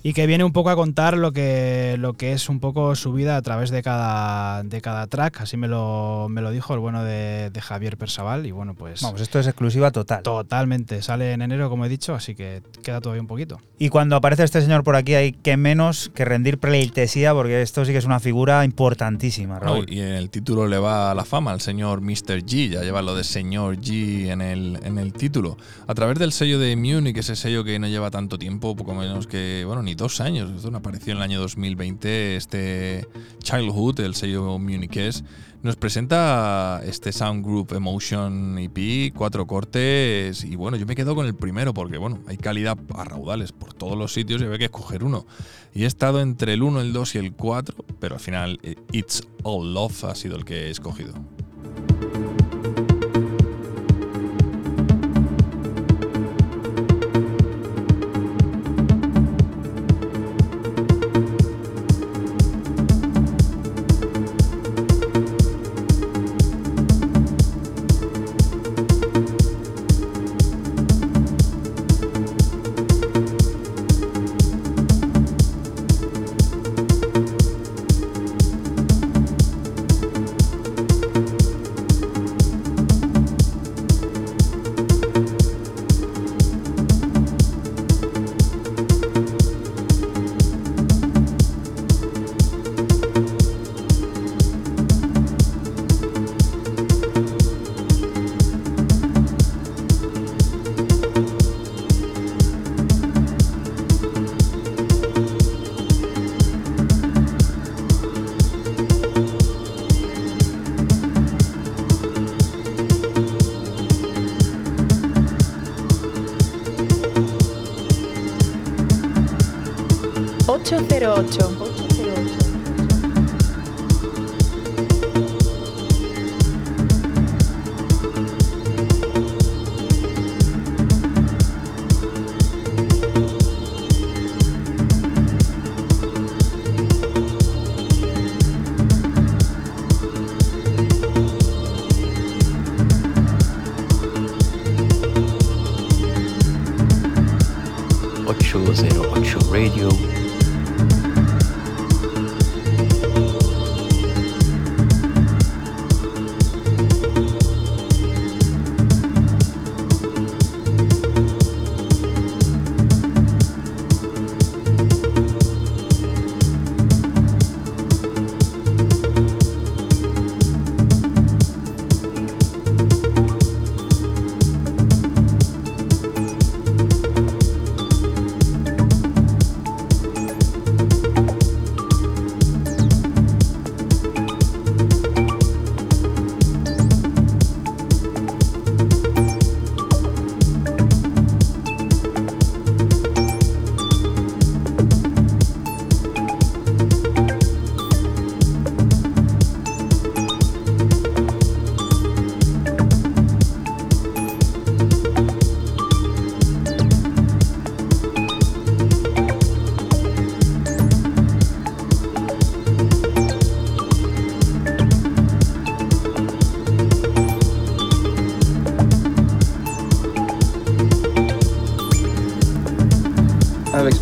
[0.03, 3.13] y que viene un poco a contar lo que, lo que es un poco su
[3.13, 5.43] vida a través de cada, de cada track.
[5.43, 8.47] Así me lo, me lo dijo el bueno de, de Javier Persaval.
[8.47, 9.03] Y bueno, pues.
[9.03, 10.23] Vamos, esto es exclusiva total.
[10.23, 11.03] Totalmente.
[11.03, 13.61] Sale en enero, como he dicho, así que queda todavía un poquito.
[13.79, 17.85] Y cuando aparece este señor por aquí, hay que menos que rendir pleitesía, porque esto
[17.85, 19.87] sí que es una figura importantísima, No, Raúl.
[19.89, 22.43] y en el título le va la fama al señor Mr.
[22.45, 25.57] G, ya lleva lo de señor G en el, en el título.
[25.87, 29.27] A través del sello de Munich, ese sello que no lleva tanto tiempo, poco menos
[29.27, 33.07] que, bueno, dos años, esto apareció en el año 2020, este
[33.43, 35.25] Childhood, el sello munichés,
[35.63, 41.27] nos presenta este Sound Group Emotion EP, cuatro cortes, y bueno, yo me quedo con
[41.27, 44.65] el primero porque, bueno, hay calidad a raudales por todos los sitios y había que
[44.65, 45.27] escoger uno.
[45.75, 48.77] Y he estado entre el 1, el 2 y el 4, pero al final eh,
[48.93, 51.13] It's All Love ha sido el que he escogido.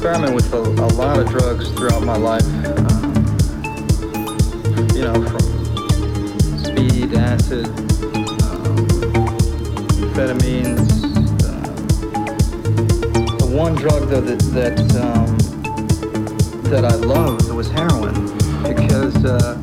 [0.08, 2.42] Experimented with a, a lot of drugs throughout my life.
[2.42, 3.14] Um,
[4.94, 8.76] you know, from speed, acid, um,
[10.00, 10.88] amphetamines.
[11.44, 11.60] Uh,
[13.36, 15.36] the one drug though that that um,
[16.70, 18.14] that I loved was heroin
[18.62, 19.60] because uh,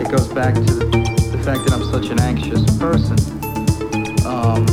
[0.00, 3.16] it goes back to the fact that I'm such an anxious person.
[4.26, 4.66] Um,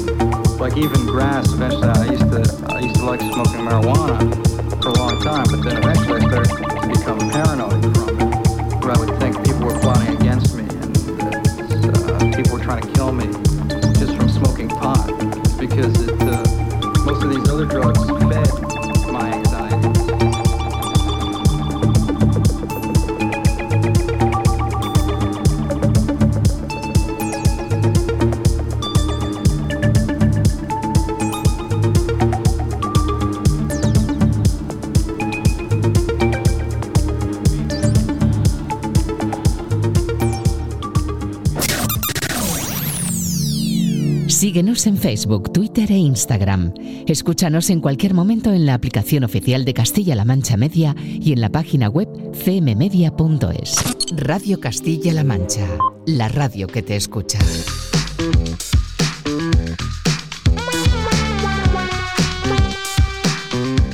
[0.58, 1.54] like even grass.
[1.54, 4.53] Eventually, I used to I used to like smoking marijuana
[5.24, 7.82] time, but then eventually I started to become paranoid.
[7.96, 12.64] From it, where I would think people were plotting against me and uh, people were
[12.64, 13.28] trying to kill me
[13.98, 15.08] just from smoking pot,
[15.58, 16.44] because it, uh,
[17.06, 18.23] most of these other drugs
[44.86, 46.74] En Facebook, Twitter e Instagram.
[47.08, 51.50] Escúchanos en cualquier momento en la aplicación oficial de Castilla-La Mancha Media y en la
[51.50, 53.76] página web cmmedia.es.
[54.18, 55.66] Radio Castilla-La Mancha,
[56.06, 57.40] la radio que te escucha.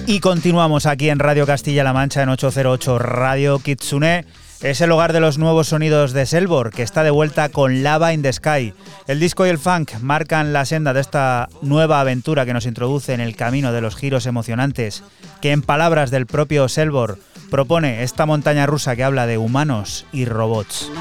[0.07, 4.25] Y continuamos aquí en Radio Castilla-La Mancha en 808 Radio Kitsune.
[4.61, 8.11] Es el hogar de los nuevos sonidos de Selbor, que está de vuelta con Lava
[8.11, 8.73] in the Sky.
[9.07, 13.13] El disco y el funk marcan la senda de esta nueva aventura que nos introduce
[13.13, 15.01] en el camino de los giros emocionantes,
[15.41, 20.25] que en palabras del propio Selbor propone esta montaña rusa que habla de humanos y
[20.25, 20.91] robots.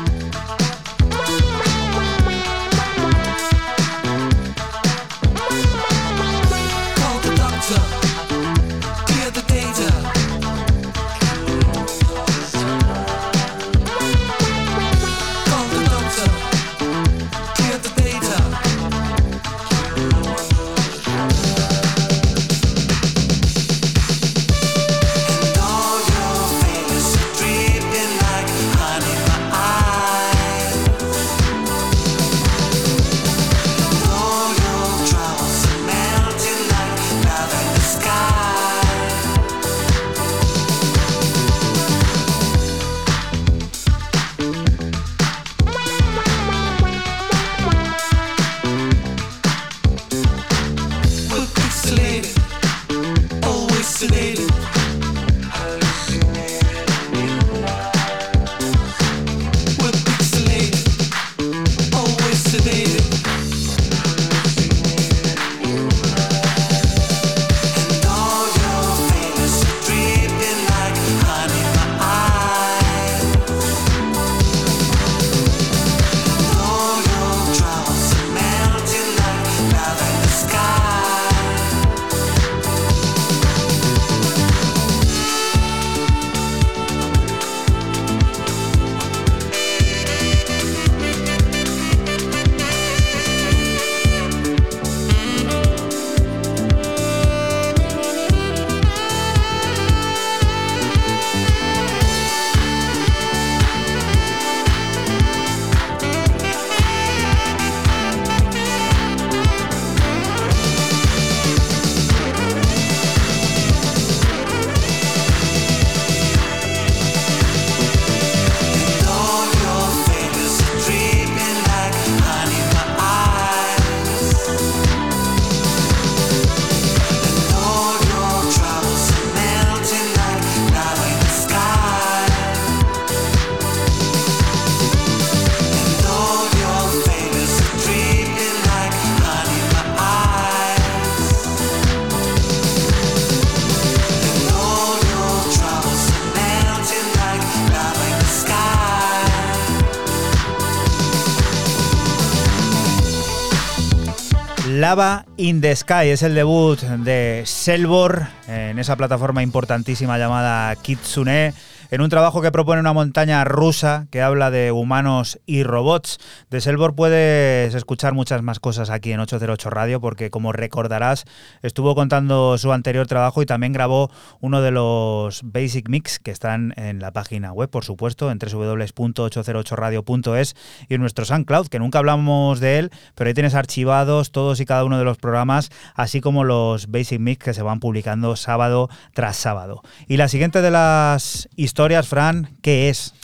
[155.37, 161.53] In the Sky es el debut de Selbor en esa plataforma importantísima llamada Kitsune.
[161.91, 166.19] En un trabajo que propone una montaña rusa que habla de humanos y robots.
[166.51, 171.25] De Selbor puedes escuchar muchas más cosas aquí en 808 Radio, porque como recordarás,
[171.63, 174.11] estuvo contando su anterior trabajo y también grabó
[174.41, 180.57] uno de los Basic Mix que están en la página web, por supuesto, en www.808radio.es
[180.91, 184.67] y en nuestro SoundCloud, que nunca hablamos de él, pero ahí tienes archivados todos y
[184.67, 188.91] cada uno de los programas, así como los Basic Mix que se van publicando sábado
[189.15, 189.81] tras sábado.
[190.07, 193.15] Y la siguiente de las historias, Fran, ¿qué es?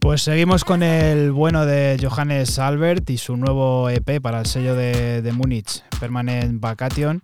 [0.00, 4.74] Pues seguimos con el bueno de Johannes Albert y su nuevo EP para el sello
[4.74, 7.22] de, de Múnich, Permanent Vacation,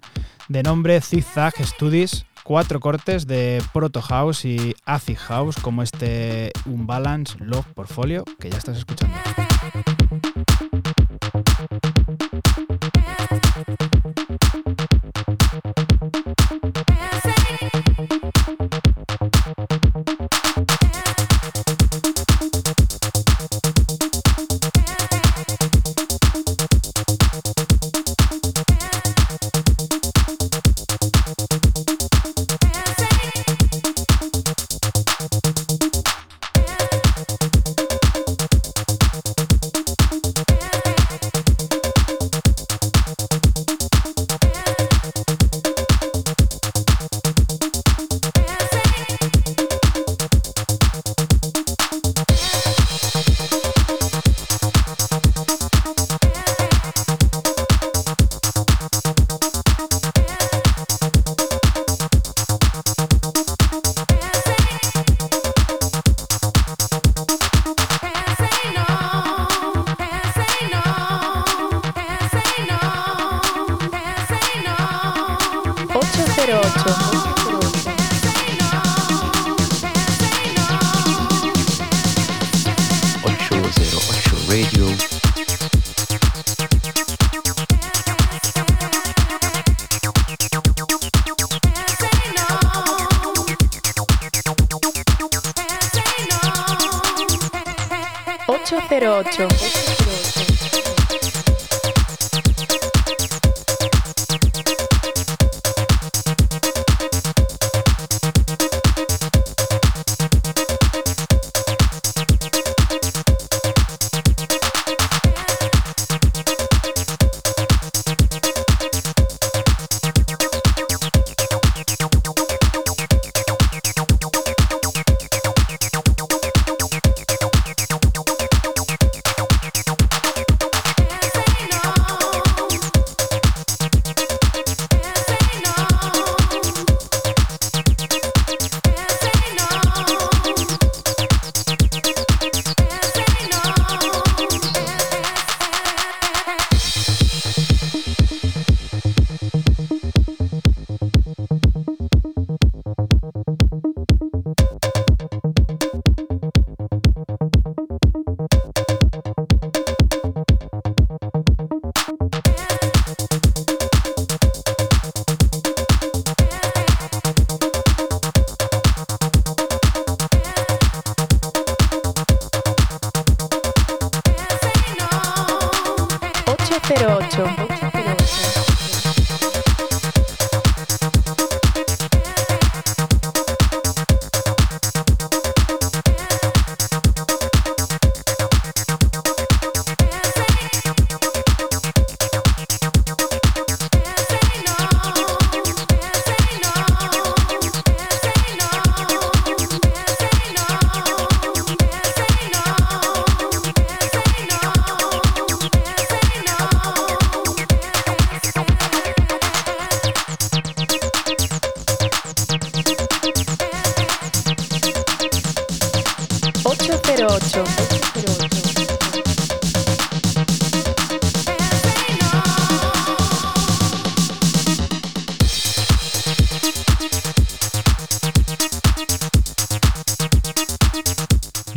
[0.48, 2.26] de nombre Zigzag Studies.
[2.42, 8.58] Cuatro cortes de Proto House y Acid House, como este Unbalance Log Portfolio que ya
[8.58, 9.16] estás escuchando.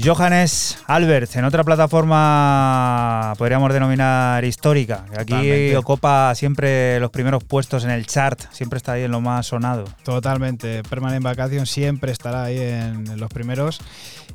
[0.10, 5.05] Johannes Albert, en otra plataforma podríamos denominar histórica.
[5.12, 5.78] Aquí Totalmente.
[5.78, 9.86] ocupa siempre los primeros puestos en el chart, siempre está ahí en lo más sonado.
[10.03, 10.82] Totalmente.
[10.82, 13.82] Permanent Vacation siempre estará ahí en los primeros.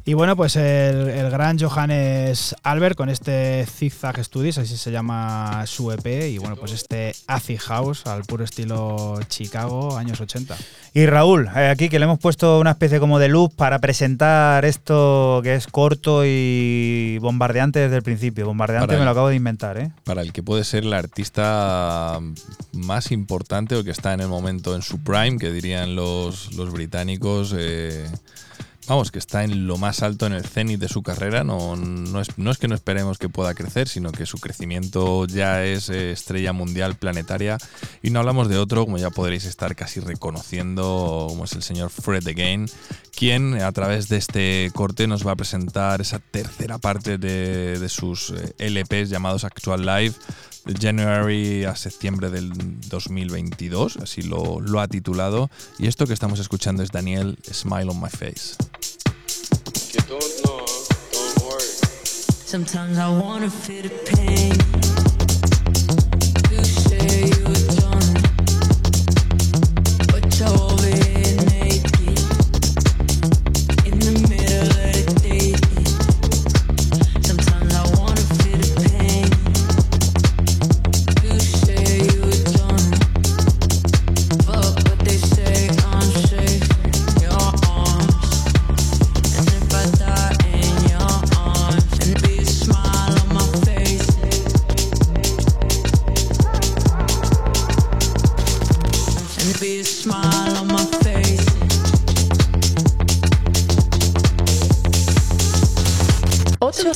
[0.07, 5.64] Y bueno, pues el, el gran Johannes Albert con este Zigzag Studies, así se llama
[5.66, 6.07] su EP.
[6.30, 10.57] Y bueno, pues este Acid House al puro estilo Chicago, años 80.
[10.92, 14.64] Y Raúl, eh, aquí que le hemos puesto una especie como de loop para presentar
[14.66, 18.47] esto que es corto y bombardeante desde el principio.
[18.47, 19.91] Bombardeante Para me el- lo acabo de inventar, ¿eh?
[20.04, 22.21] Para el que puede ser el artista
[22.72, 26.71] más importante o que está en el momento en su prime, que dirían los, los
[26.72, 27.54] británicos.
[27.57, 28.07] eh,
[28.86, 31.44] vamos, que está en lo más alto en el cenit de su carrera.
[31.44, 35.26] No, no, es, no es que no esperemos que pueda crecer, sino que su crecimiento
[35.26, 37.58] ya es eh, estrella mundial planetaria.
[38.02, 41.90] Y no hablamos de otro, como ya podréis estar casi reconociendo, como es el señor
[41.90, 42.66] Fred Again,
[43.16, 47.88] quien a través de este corte nos va a presentar esa tercera parte de, de
[47.88, 50.14] sus eh, LPs llamados Actual Live.
[50.64, 52.50] De January a septiembre del
[52.88, 55.50] 2022, así lo, lo ha titulado.
[55.78, 58.57] Y esto que estamos escuchando es Daniel Smile on My Face.
[62.46, 64.74] Sometimes I wanna feel the pain.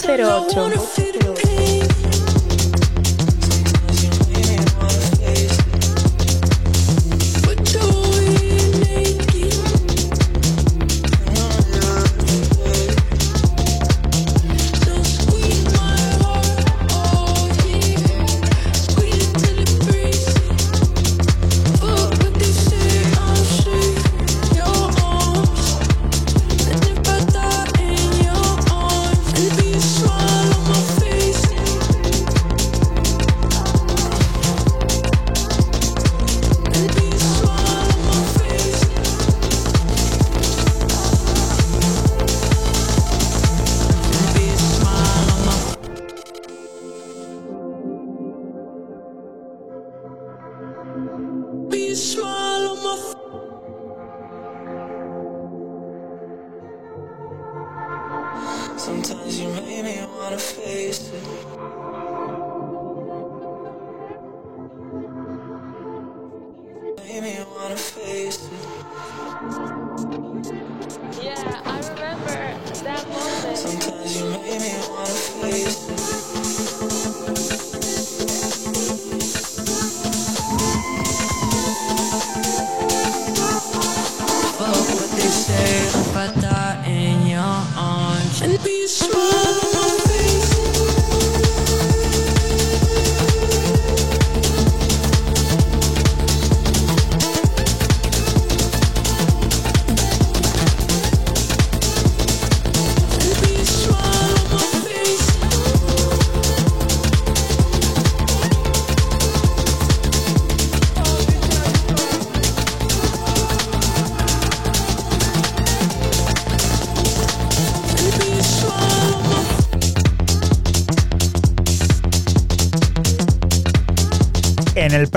[0.08, 1.07] 08.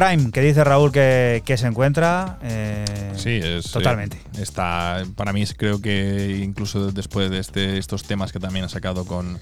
[0.02, 2.40] Prime, que dice Raúl que, que se encuentra.
[2.42, 4.18] eh, Sí, es, Totalmente.
[4.18, 8.70] eh, está, para mí creo que incluso después de este, estos temas que también ha
[8.70, 9.38] sacado con,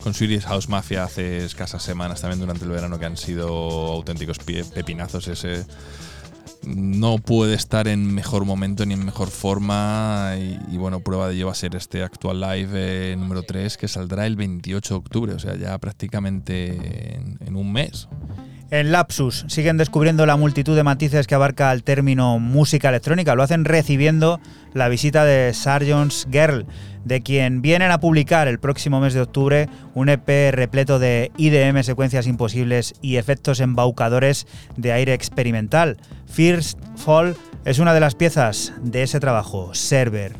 [0.00, 4.38] con Swedish House Mafia hace escasas semanas, también durante el verano, que han sido auténticos
[4.38, 5.64] pepinazos, ese
[6.64, 11.34] no puede estar en mejor momento ni en mejor forma y, y bueno, prueba de
[11.34, 14.98] ello va a ser este actual live eh, número 3 que saldrá el 28 de
[14.98, 18.06] octubre, o sea, ya prácticamente en, en un mes.
[18.74, 23.36] En Lapsus siguen descubriendo la multitud de matices que abarca el término música electrónica.
[23.36, 24.40] Lo hacen recibiendo
[24.72, 26.66] la visita de Sargent's Girl,
[27.04, 31.84] de quien vienen a publicar el próximo mes de octubre un EP repleto de IDM,
[31.84, 35.96] secuencias imposibles y efectos embaucadores de aire experimental.
[36.26, 40.32] First Fall es una de las piezas de ese trabajo, Server.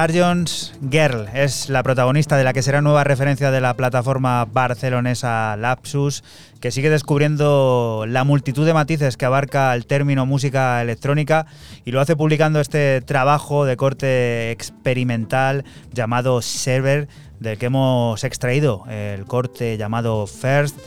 [0.00, 5.58] Sargent's Girl es la protagonista de la que será nueva referencia de la plataforma barcelonesa
[5.58, 6.24] Lapsus,
[6.58, 11.44] que sigue descubriendo la multitud de matices que abarca el término música electrónica
[11.84, 17.06] y lo hace publicando este trabajo de corte experimental llamado Server,
[17.38, 20.78] del que hemos extraído el corte llamado First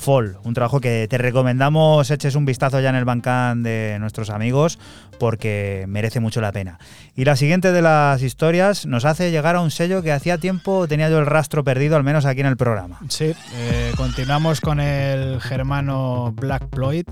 [0.00, 4.30] Fall, un trabajo que te recomendamos eches un vistazo ya en el bancán de nuestros
[4.30, 4.78] amigos
[5.18, 6.78] porque merece mucho la pena.
[7.14, 10.88] Y la siguiente de las historias nos hace llegar a un sello que hacía tiempo
[10.88, 12.98] tenía yo el rastro perdido, al menos aquí en el programa.
[13.08, 17.04] Sí, eh, continuamos con el germano Black Floyd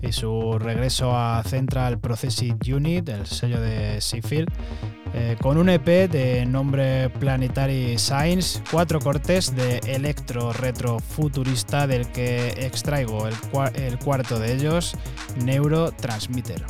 [0.00, 4.48] y su regreso a Central Processing Unit, el sello de Seafield.
[5.12, 12.06] Eh, con un EP de nombre Planetary Science, cuatro cortes de electro retro futurista del
[12.08, 13.34] que extraigo el,
[13.74, 14.94] el cuarto de ellos,
[15.44, 16.64] Neurotransmitter.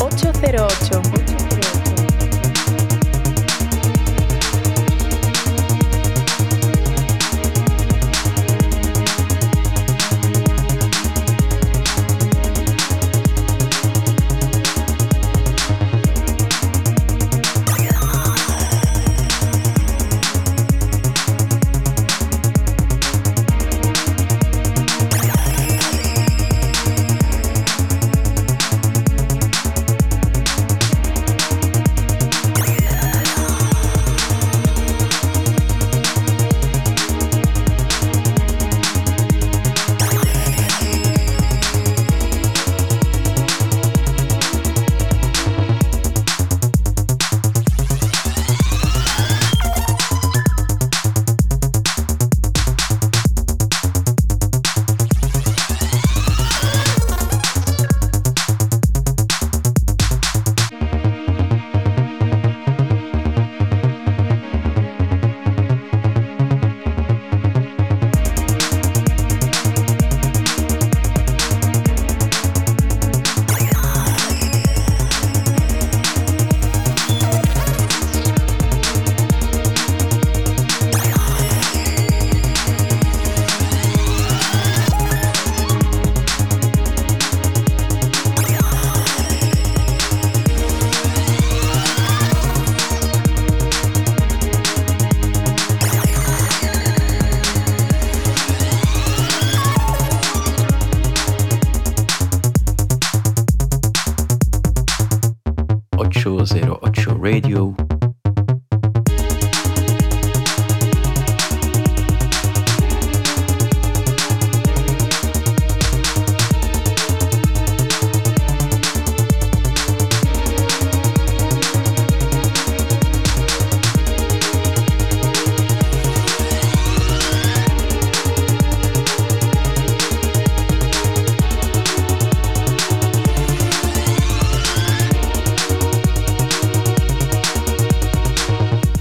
[0.00, 1.39] 808.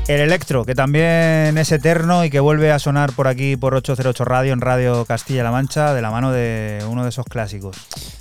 [0.10, 4.26] El electro, que también es eterno y que vuelve a sonar por aquí por 808
[4.26, 7.78] Radio en Radio Castilla-La Mancha de la mano de uno de esos clásicos.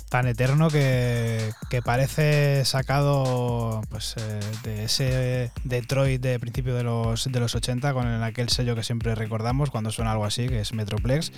[0.07, 1.49] Tan eterno que,
[1.83, 8.05] parece sacado pues, eh, de ese Detroit de principio de los, de los 80 con
[8.07, 11.31] el- aquel sello que siempre recordamos cuando suena algo así, que es Metroplex.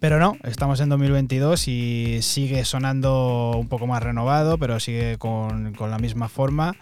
[0.00, 5.74] Pero no, estamos en 2022 y sigue sonando un poco más renovado, pero sigue con,
[5.74, 6.74] con la misma forma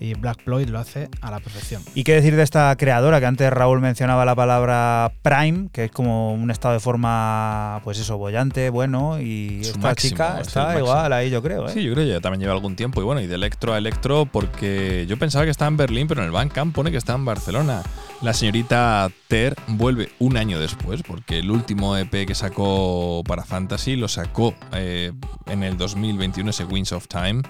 [0.00, 1.82] y Black Floyd lo hace a la perfección.
[1.94, 3.20] ¿Y qué decir de esta creadora?
[3.20, 7.98] Que antes Raúl mencionaba la palabra prime, que es como un estado de forma, pues
[7.98, 11.68] eso, bollante, bueno, y Su esta máximo, chica es está igual ahí, yo creo.
[11.68, 11.72] ¿eh?
[11.72, 13.02] Sí, yo creo que ya también lleva algún tiempo.
[13.02, 16.22] Y bueno, y de electro a electro, porque yo pensaba que estaba en Berlín, pero
[16.22, 17.82] en el Bandcamp pone que está en Barcelona.
[18.22, 23.96] La señorita Ter vuelve un año después, porque el último EP que sacó para Fantasy
[23.96, 25.12] lo sacó eh,
[25.46, 27.42] en el 2021, ese Winds of Time.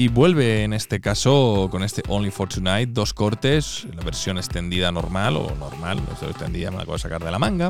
[0.00, 4.90] Y vuelve en este caso con este Only for Tonight, dos cortes, la versión extendida
[4.90, 7.68] normal o normal, no extendida me la acabo de sacar de la manga,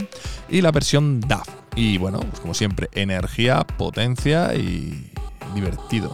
[0.49, 1.49] y la versión DAF.
[1.75, 5.11] Y bueno, pues como siempre, energía, potencia y
[5.57, 6.13] divertido.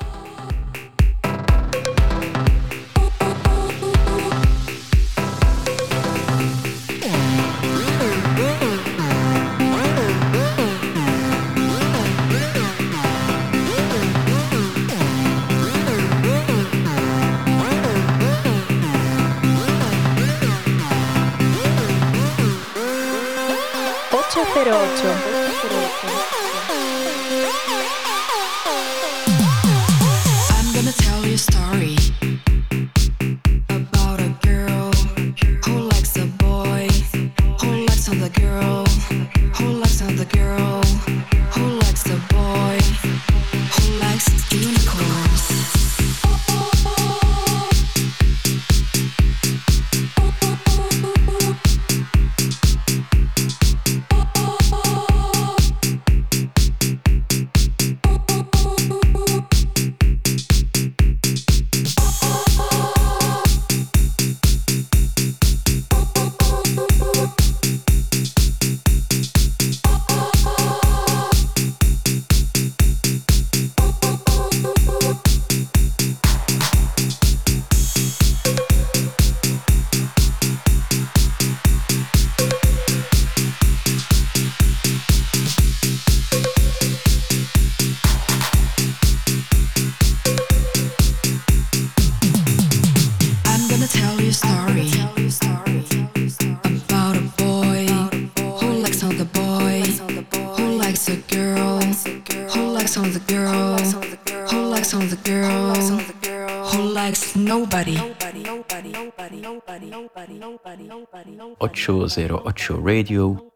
[111.60, 113.46] 808 Radio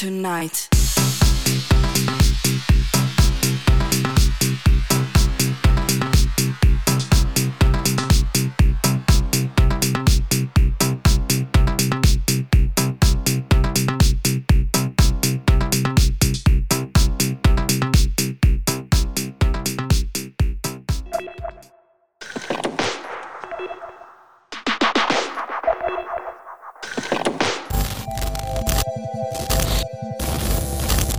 [0.00, 0.59] tonight.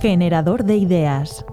[0.02, 1.46] Generador de ideas.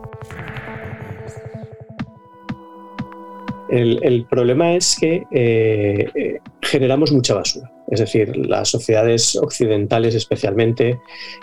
[3.70, 7.72] El, problema es que eh, eh, generamos mucha basura.
[7.92, 11.00] Es decir, las sociedades occidentales especialmente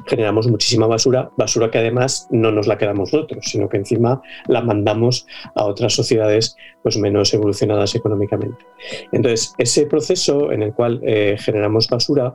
[0.06, 4.62] generamos muchísima basura, basura que además no nos la quedamos nosotros, sino que encima la
[4.62, 8.66] mandamos a otras sociedades pues, menos evolucionadas económicamente.
[9.12, 12.34] Entonces, ese proceso en el cual eh, generamos basura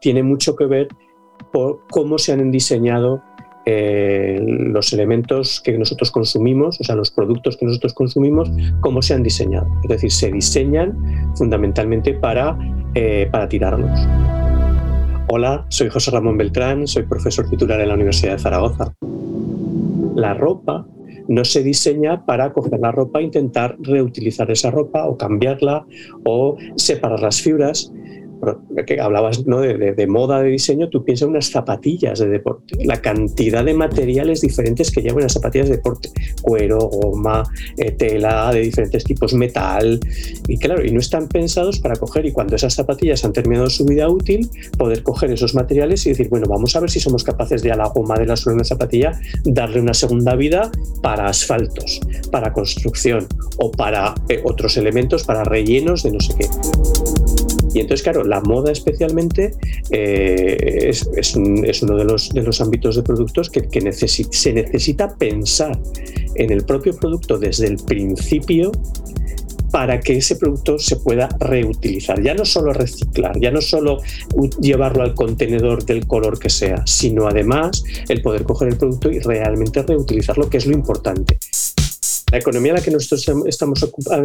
[0.00, 0.88] tiene mucho que ver
[1.52, 3.22] por cómo se han diseñado
[3.66, 8.50] eh, los elementos que nosotros consumimos, o sea, los productos que nosotros consumimos,
[8.80, 9.66] cómo se han diseñado.
[9.82, 10.96] Es decir, se diseñan
[11.36, 12.58] fundamentalmente para,
[12.94, 13.90] eh, para tirarlos.
[15.28, 18.94] Hola, soy José Ramón Beltrán, soy profesor titular en la Universidad de Zaragoza.
[20.16, 20.86] La ropa
[21.28, 25.86] no se diseña para coger la ropa e intentar reutilizar esa ropa o cambiarla
[26.24, 27.92] o separar las fibras
[28.86, 29.60] que hablabas ¿no?
[29.60, 34.40] de, moda de diseño, tú piensas en unas zapatillas de deporte, la cantidad de materiales
[34.40, 36.10] diferentes que llevan las zapatillas de deporte,
[36.42, 37.42] cuero, goma,
[37.76, 40.00] eh, tela de diferentes tipos, metal,
[40.48, 43.84] y claro, y no están pensados para coger y cuando esas zapatillas han terminado su
[43.84, 44.48] vida útil,
[44.78, 47.76] poder coger esos materiales y decir, bueno, vamos a ver si somos capaces de a
[47.76, 50.70] la goma de la suela una zapatilla darle una segunda vida
[51.02, 52.00] para asfaltos,
[52.30, 53.26] para construcción
[53.58, 57.29] o para eh, otros elementos, para rellenos de no sé qué.
[57.74, 59.54] Y entonces, claro, la moda especialmente
[59.90, 63.92] eh, es, es, un, es, uno de los, de los ámbitos de productos que, que
[63.92, 65.78] se necesita pensar
[66.34, 68.72] en el propio producto desde el principio
[69.70, 72.20] para que ese producto se pueda reutilizar.
[72.22, 73.98] Ya no solo reciclar, ya no solo
[74.60, 79.20] llevarlo al contenedor del color que sea, sino además el poder coger el producto y
[79.20, 81.38] realmente reutilizarlo, que es lo importante.
[82.30, 83.82] La economía a la que nosotros estamos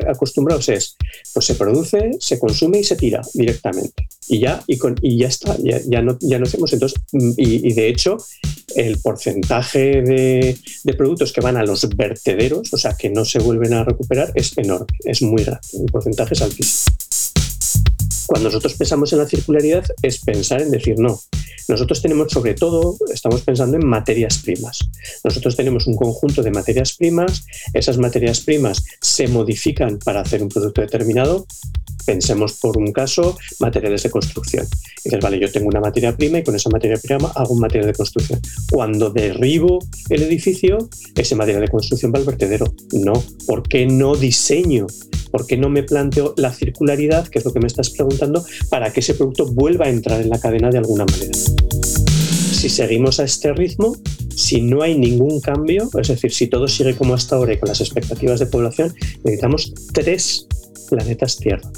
[0.08, 0.96] acostumbrados es,
[1.34, 4.08] pues se produce, se consume y se tira directamente.
[4.28, 6.72] Y ya, y con, ya está, ya, ya, no, ya no hacemos.
[6.74, 8.18] Entonces, y, y de hecho,
[8.76, 13.40] el porcentaje de, de, productos que van a los vertederos, o sea, que no se
[13.40, 15.68] vuelven a recuperar, es enorme, es muy grande.
[15.74, 16.96] El porcentaje es altísimo.
[18.28, 21.20] Cuando nosotros pensamos en la circularidad es pensar en decir no.
[21.68, 24.80] Nosotros tenemos sobre todo, estamos pensando en materias primas.
[25.24, 30.50] Nosotros tenemos un conjunto de materias primas, esas materias primas se modifican para hacer un
[30.50, 31.46] producto determinado
[32.06, 34.68] Pensemos por un caso materiales de construcción.
[35.04, 37.88] Dices, vale, yo tengo una materia prima y con esa materia prima hago un material
[37.88, 38.40] de construcción.
[38.72, 39.80] Cuando derribo
[40.10, 42.74] el edificio, ese material de construcción va al vertedero.
[42.94, 43.14] No,
[43.48, 44.88] ¿por qué no diseño?
[45.32, 48.94] ¿Por qué no me planteo la circularidad, que es lo que me estás preguntando, para
[48.94, 51.34] que ese producto vuelva a entrar en la cadena de alguna manera?
[51.34, 53.98] Si seguimos a este ritmo,
[54.36, 57.70] si no hay ningún cambio, es decir, si todo sigue como hasta ahora y con
[57.70, 60.48] las expectativas de población, necesitamos tres
[60.90, 61.70] planetas Tierra.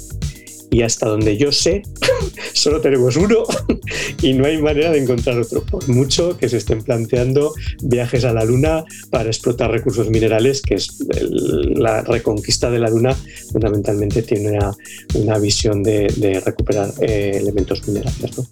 [0.70, 1.82] Y hasta donde yo sé,
[2.52, 3.44] solo tenemos uno
[4.22, 5.62] y no hay manera de encontrar otro.
[5.62, 10.74] Por mucho que se estén planteando viajes a la Luna para explotar recursos minerales, que
[10.74, 13.16] es el- la reconquista de la Luna,
[13.52, 14.76] fundamentalmente tiene una,
[15.14, 18.36] una visión de, de recuperar eh, elementos minerales.
[18.36, 18.46] ¿no?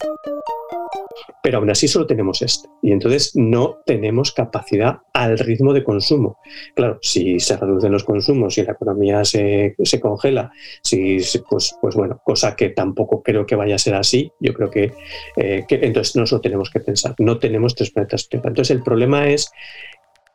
[1.47, 2.69] Pero aún así solo tenemos este.
[2.83, 6.41] Y entonces no tenemos capacidad al ritmo de consumo.
[6.75, 10.51] Claro, si se reducen los consumos y la economía se, congela,
[10.83, 14.53] si, si- pues, pues bueno, cosa que tampoco creo que vaya a ser así, yo
[14.55, 14.93] creo que,
[15.37, 17.15] eh, entonces no eso tenemos que pensar.
[17.21, 18.29] No tenemos tres planetas.
[18.33, 19.49] Entonces el problema es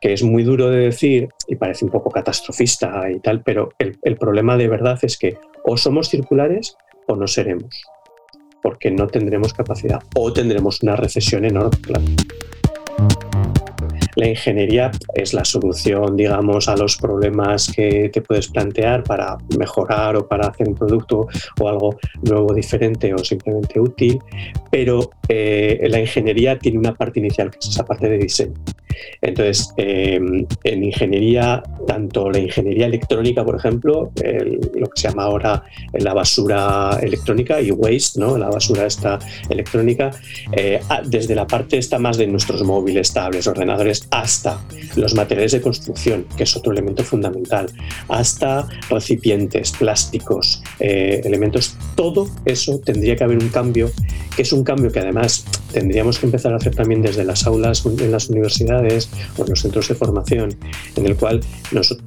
[0.00, 4.16] que es muy duro de decir y parece un poco catastrofista y tal, pero el
[4.16, 6.74] problema de verdad es que o somos circulares
[7.06, 7.82] o no seremos
[8.62, 11.76] porque no tendremos capacidad o tendremos una recesión enorme.
[11.82, 12.04] claro.
[14.16, 20.16] La ingeniería es la solución, digamos, a los problemas que te puedes plantear para mejorar
[20.16, 21.26] o para hacer un producto
[21.60, 24.18] o algo nuevo, diferente o simplemente útil,
[24.70, 28.54] pero eh, la ingeniería tiene una parte inicial, que es esa parte de diseño.
[29.22, 30.20] Entonces, eh,
[30.64, 34.10] en ingeniería, tanto la ingeniería electrónica, por ejemplo,
[34.74, 35.62] lo que se llama ahora
[35.94, 38.36] la basura electrónica y waste, ¿no?
[38.36, 39.18] la basura esta
[39.48, 40.10] electrónica,
[40.54, 44.60] eh, a- desde la parte esta más de nuestros móviles, tablets, ordenadores, hasta
[44.96, 47.66] los materiales de construcción, que es otro elemento fundamental,
[48.08, 53.90] hasta recipientes, plásticos, eh, elementos, todo eso tendría que haber un cambio,
[54.36, 57.84] que es un cambio que además tendríamos que empezar a hacer también desde las aulas
[57.86, 60.56] en las universidades o en los centros de formación,
[60.96, 61.40] en el cual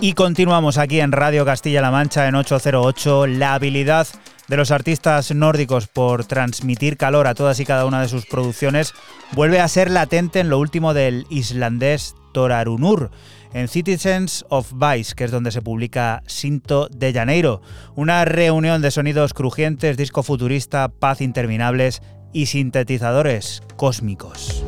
[0.00, 3.26] Y continuamos aquí en Radio Castilla-La Mancha en 808.
[3.26, 4.06] La habilidad
[4.50, 8.94] de los artistas nórdicos por transmitir calor a todas y cada una de sus producciones
[9.30, 13.12] vuelve a ser latente en lo último del islandés Torarunur,
[13.54, 17.62] en Citizens of Vice, que es donde se publica Sinto de Janeiro,
[17.94, 22.02] una reunión de sonidos crujientes, disco futurista, paz interminables
[22.32, 24.64] y sintetizadores cósmicos.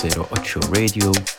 [0.00, 1.37] 008 Radio.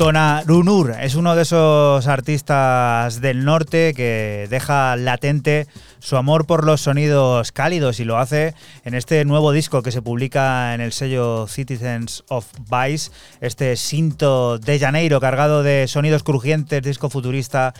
[0.00, 5.66] Tona Runur es uno de esos artistas del norte que deja latente
[5.98, 8.54] su amor por los sonidos cálidos y lo hace
[8.86, 13.10] en este nuevo disco que se publica en el sello Citizens of Vice,
[13.42, 17.74] este Sinto de Janeiro cargado de sonidos crujientes, disco futurista,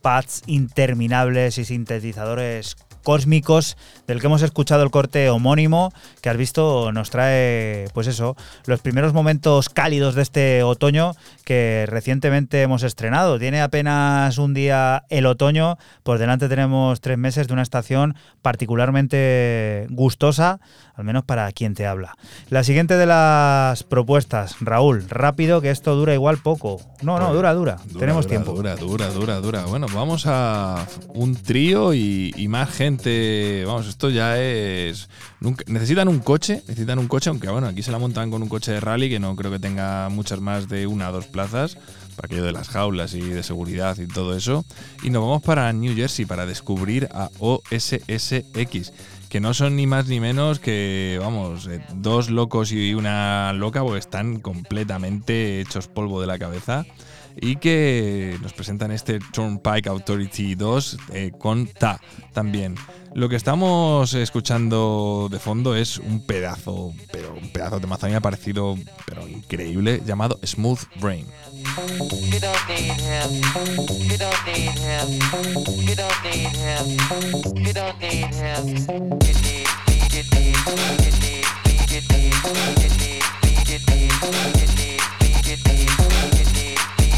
[0.00, 3.76] pads interminables y sintetizadores cósmicos
[4.08, 8.34] del que hemos escuchado el corte homónimo que has visto nos trae pues eso
[8.64, 11.12] los primeros momentos cálidos de este otoño
[11.44, 13.38] que recientemente hemos estrenado.
[13.38, 19.86] Tiene apenas un día el otoño por delante tenemos tres meses de una estación particularmente
[19.90, 20.58] gustosa
[20.96, 22.16] al menos para quien te habla
[22.50, 27.52] la siguiente de las propuestas Raúl rápido que esto dura igual poco no no dura
[27.54, 29.64] dura, Dura, tenemos dura, tiempo Dura, dura, dura, dura.
[29.66, 33.64] Bueno, vamos a un trío y, y más gente.
[33.66, 35.08] Vamos, esto ya es.
[35.40, 38.48] nunca- necesitan un coche, necesitan un coche, aunque bueno, aquí se la montan con un
[38.48, 41.74] coche de rally que no creo que tenga muchas más de una o dos plazas,
[42.16, 44.64] para aquello de las jaulas y de seguridad y todo eso.
[45.02, 48.92] Y nos vamos para New Jersey para descubrir a OSSX.
[49.36, 53.82] Que no son ni más ni menos que, vamos, eh, dos locos y una loca,
[53.82, 56.86] porque están completamente hechos polvo de la cabeza
[57.40, 62.00] y que nos presentan este Turnpike Authority 2 eh, con Ta
[62.32, 62.76] también.
[63.14, 68.14] Lo que estamos escuchando de fondo es un pedazo, pero un pedazo de mazo me
[68.14, 68.76] ha parecido
[69.06, 71.26] pero increíble, llamado Smooth Brain.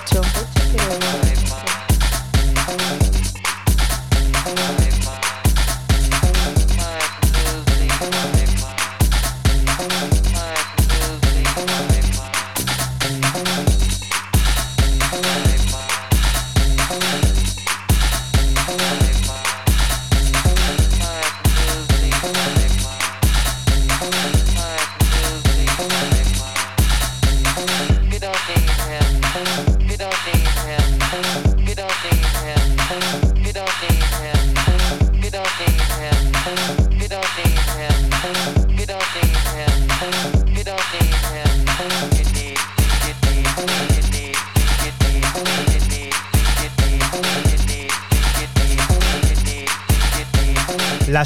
[0.00, 0.39] Ocho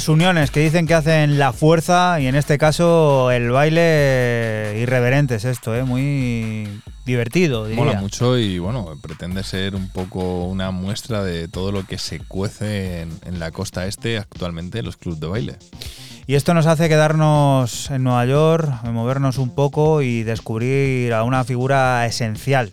[0.05, 5.33] Las uniones que dicen que hacen la fuerza y en este caso el baile irreverente
[5.33, 5.83] es esto, ¿eh?
[5.83, 6.67] muy
[7.07, 7.65] divertido.
[7.65, 7.83] Diría.
[7.83, 12.19] Mola mucho y bueno, pretende ser un poco una muestra de todo lo que se
[12.19, 15.55] cuece en, en la costa este actualmente en los clubs de baile.
[16.27, 21.43] Y esto nos hace quedarnos en Nueva York, movernos un poco y descubrir a una
[21.45, 22.69] figura esencial.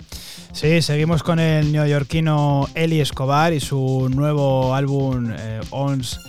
[0.52, 6.20] Sí, seguimos con el neoyorquino Eli Escobar y su nuevo álbum eh, Ons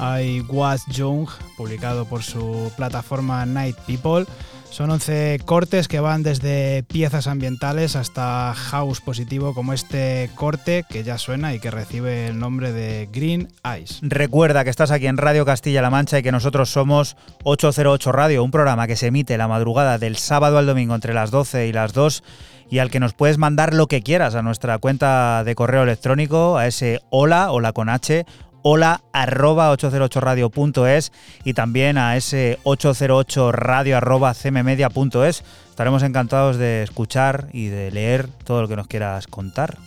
[0.00, 4.24] I Was Young, publicado por su plataforma Night People.
[4.70, 11.02] Son 11 cortes que van desde piezas ambientales hasta house positivo, como este corte que
[11.02, 13.98] ya suena y que recibe el nombre de Green Eyes.
[14.00, 18.52] Recuerda que estás aquí en Radio Castilla-La Mancha y que nosotros somos 808 Radio, un
[18.52, 21.92] programa que se emite la madrugada del sábado al domingo entre las 12 y las
[21.92, 22.22] 2
[22.70, 26.56] y al que nos puedes mandar lo que quieras a nuestra cuenta de correo electrónico,
[26.56, 28.24] a ese hola, hola con H,
[28.62, 31.12] hola arroba 808radio.es
[31.44, 35.44] y también a ese 808radio arroba cmmedia.es.
[35.68, 39.78] Estaremos encantados de escuchar y de leer todo lo que nos quieras contar.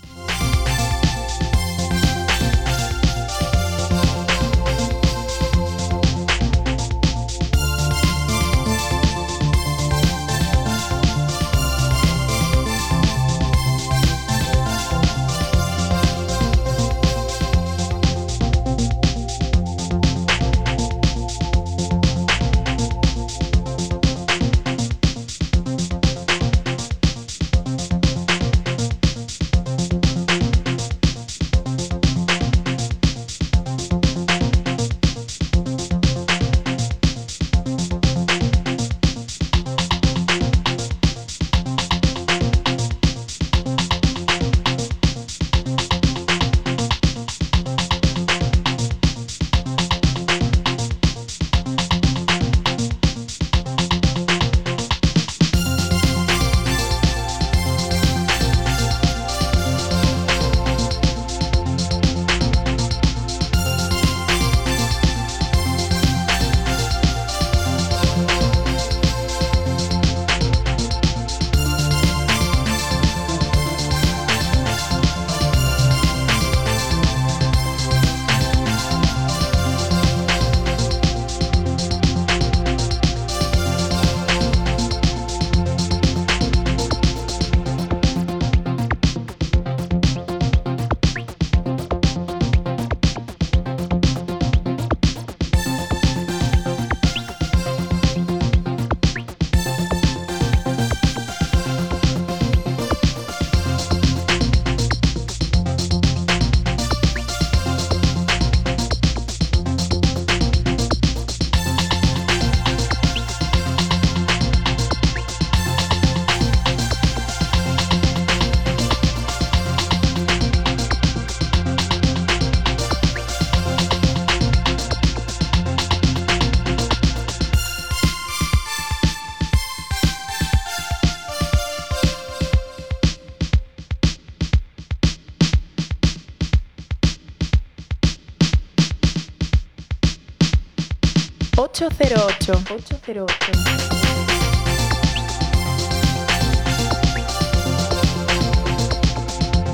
[141.94, 142.64] Ocho cero ocho.
[142.74, 143.52] Ocho cero ocho.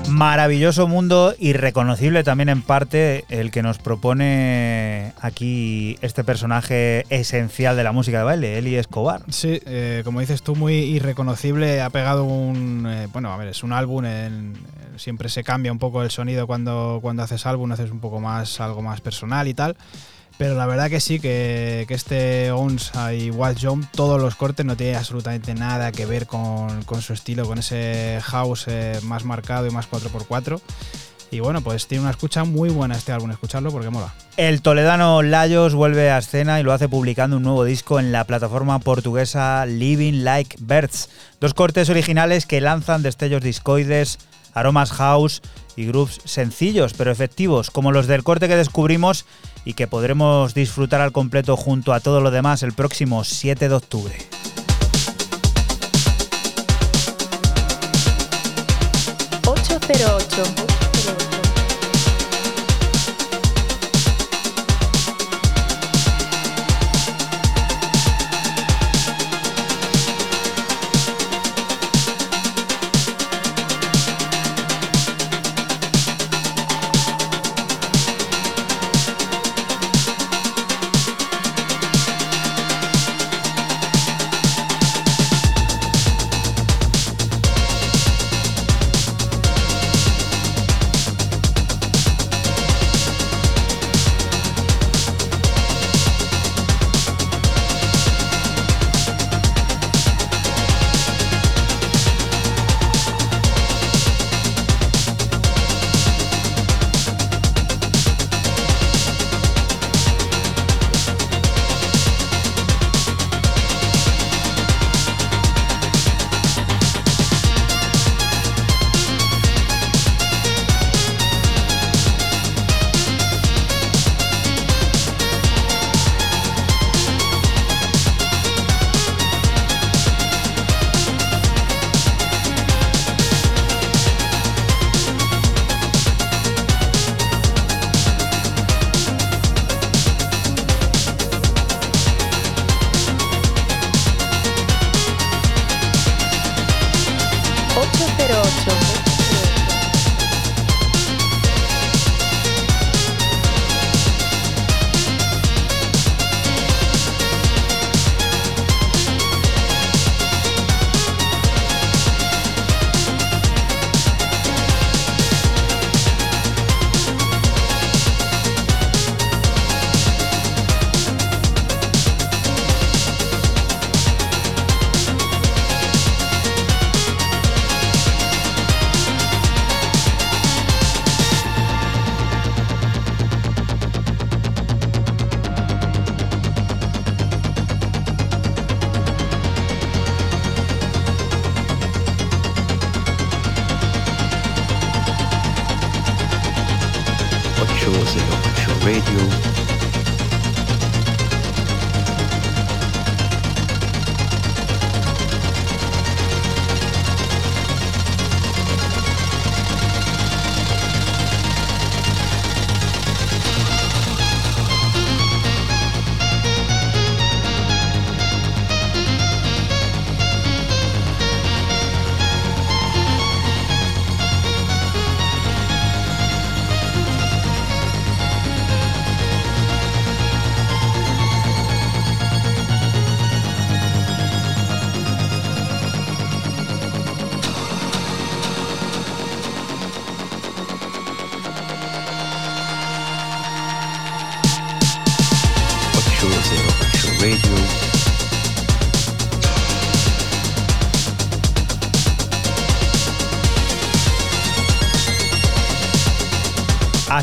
[0.09, 7.77] Maravilloso mundo y reconocible también en parte el que nos propone aquí este personaje esencial
[7.77, 9.21] de la música de baile, Eli Escobar.
[9.29, 11.79] Sí, eh, como dices tú, muy irreconocible.
[11.81, 12.85] Ha pegado un.
[12.89, 14.03] eh, bueno, a ver, es un álbum.
[14.05, 14.57] en-
[14.97, 18.59] siempre se cambia un poco el sonido cuando, cuando haces álbum, haces un poco más,
[18.59, 19.77] algo más personal y tal.
[20.39, 24.65] Pero la verdad que sí, que, que este Ons y Watch Jump, todos los cortes
[24.65, 29.25] no tienen absolutamente nada que ver con, con su estilo, con ese house eh, más
[29.25, 30.61] marcado y más 4x4.
[31.29, 34.13] Y bueno, pues tiene una escucha muy buena este álbum, escucharlo porque mola.
[34.37, 38.23] El toledano Layos vuelve a escena y lo hace publicando un nuevo disco en la
[38.23, 41.09] plataforma portuguesa Living Like Birds.
[41.41, 44.19] Dos cortes originales que lanzan destellos discoides,
[44.53, 45.41] aromas house
[45.79, 49.25] y grooves sencillos pero efectivos, como los del corte que descubrimos
[49.63, 53.75] y que podremos disfrutar al completo junto a todo lo demás el próximo 7 de
[53.75, 54.17] octubre.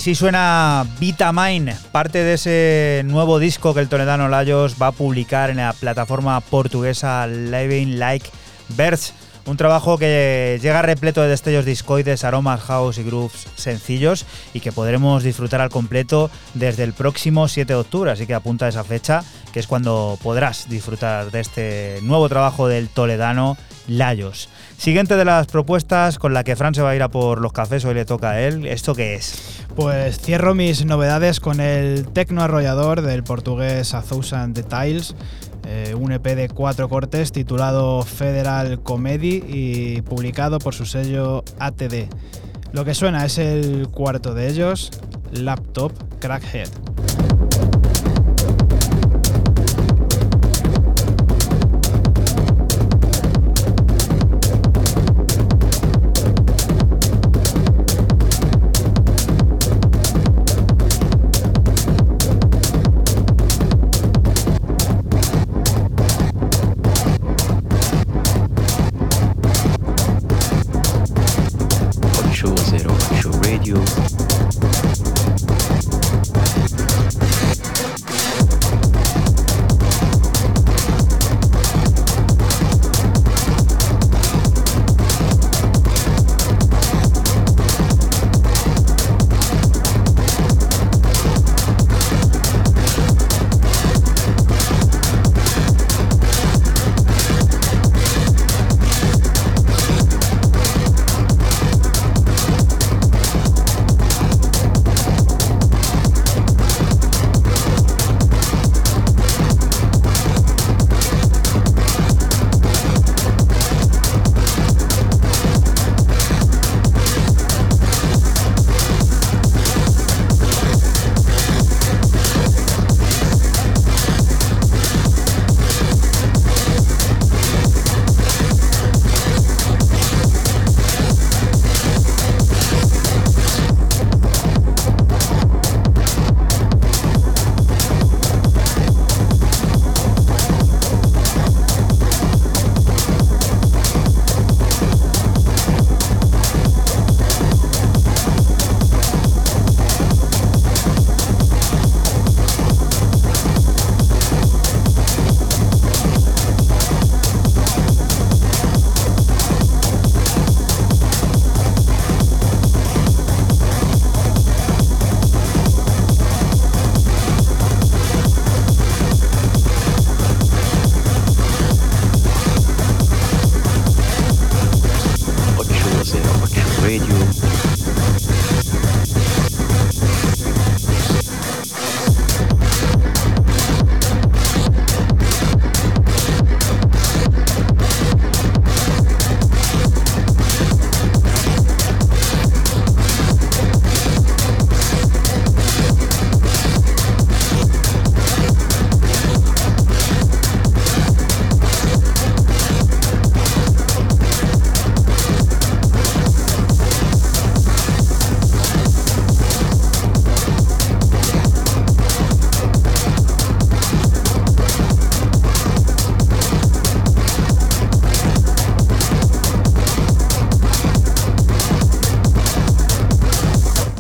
[0.07, 5.51] Así suena Vitamine, parte de ese nuevo disco que el toledano Layos va a publicar
[5.51, 8.31] en la plataforma portuguesa Living Like
[8.69, 9.15] Birds.
[9.47, 14.71] Un trabajo que llega repleto de destellos discoides, aromas, house y grooves sencillos y que
[14.71, 18.13] podremos disfrutar al completo desde el próximo 7 de octubre.
[18.13, 22.69] Así que apunta a esa fecha, que es cuando podrás disfrutar de este nuevo trabajo
[22.69, 23.57] del toledano
[23.89, 24.49] Layos.
[24.77, 27.53] Siguiente de las propuestas con la que Fran se va a ir a por los
[27.53, 28.67] cafés, hoy le toca a él.
[28.67, 29.65] ¿Esto qué es?
[29.75, 35.15] Pues cierro mis novedades con el tecno arrollador del portugués A Thousand Details,
[35.67, 42.09] eh, un EP de cuatro cortes titulado Federal Comedy y publicado por su sello ATD.
[42.73, 44.91] Lo que suena es el cuarto de ellos,
[45.33, 46.69] Laptop Crackhead.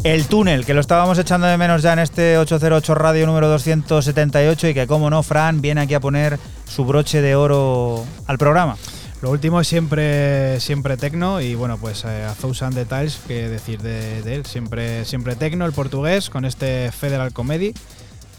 [0.06, 4.68] El túnel, que lo estábamos echando de menos ya en este 808 Radio número 278
[4.68, 8.76] y que, como no, Fran viene aquí a poner su broche de oro al programa.
[9.20, 13.82] Lo último es siempre, siempre tecno y bueno, pues eh, a Thousand Details, que decir
[13.82, 17.74] de, de él, siempre, siempre tecno, el portugués, con este Federal Comedy,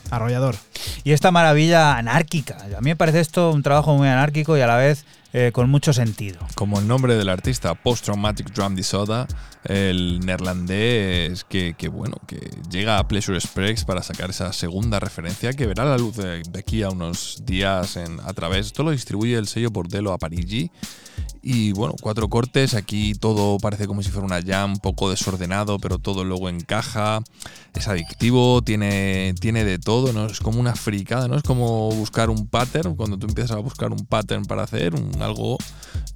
[0.10, 0.56] arrollador.
[1.08, 2.58] Y esta maravilla anárquica.
[2.78, 5.70] A mí me parece esto un trabajo muy anárquico y a la vez eh, con
[5.70, 6.38] mucho sentido.
[6.54, 9.26] Como el nombre del artista, Post Traumatic Drum Disorder,
[9.64, 15.66] el neerlandés que, bueno, que llega a Pleasure Express para sacar esa segunda referencia que
[15.66, 18.66] verá la luz de, de aquí a unos días en, a través.
[18.66, 20.72] Esto lo distribuye el sello Bordello a Parigi.
[21.49, 25.80] Y bueno, cuatro cortes, aquí todo parece como si fuera una jam, un poco desordenado,
[25.80, 27.22] pero todo luego encaja.
[27.74, 30.26] Es adictivo, tiene, tiene de todo, ¿no?
[30.26, 31.38] Es como una fricada, ¿no?
[31.38, 35.57] Es como buscar un pattern, cuando tú empiezas a buscar un pattern para hacer algo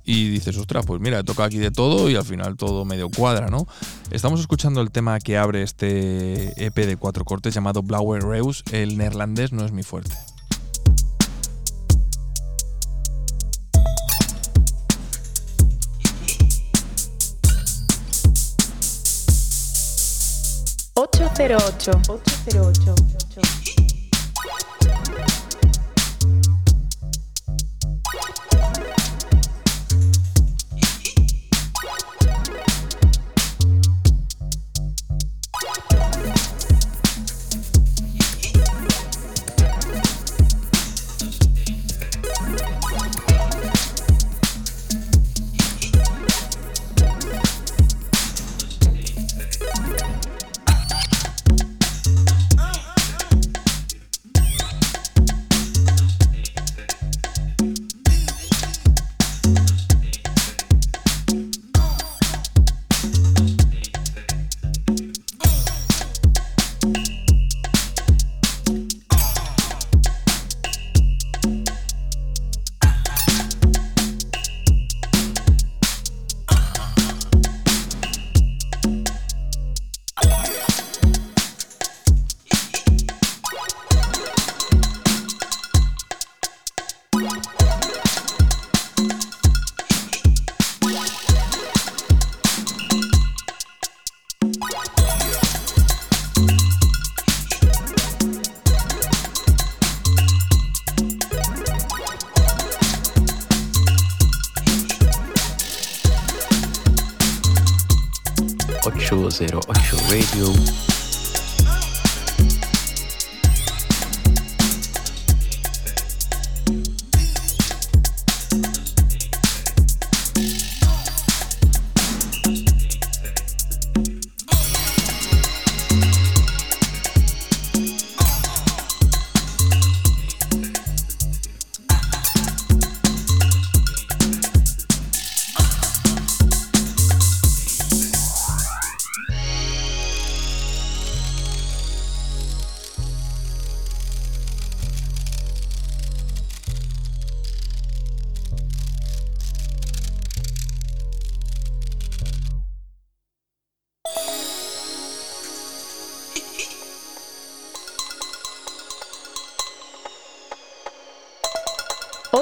[0.03, 3.47] y dices, ostras, pues mira, toca aquí de todo y al final todo medio cuadra,
[3.47, 3.67] ¿no?
[4.11, 8.65] Estamos escuchando el tema que abre este EP de cuatro cortes llamado Blauer Reus.
[8.73, 10.17] El neerlandés no es mi fuerte.
[21.01, 21.89] 808.
[22.07, 23.80] 808.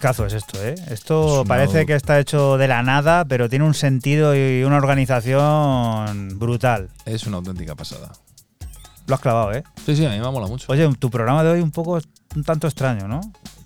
[0.00, 0.74] Discazo es esto, ¿eh?
[0.88, 4.64] Esto Es una- parece que está hecho de la nada, pero tiene un sentido y
[4.64, 6.88] una organización brutal.
[7.04, 8.10] Es una auténtica pasada.
[9.06, 9.62] Lo has clavado, ¿eh?
[9.84, 10.72] Sí, sí, a mí me mola mucho.
[10.72, 12.00] Oye, tu programa de hoy un poco
[12.34, 13.20] un tanto extraño, ¿no?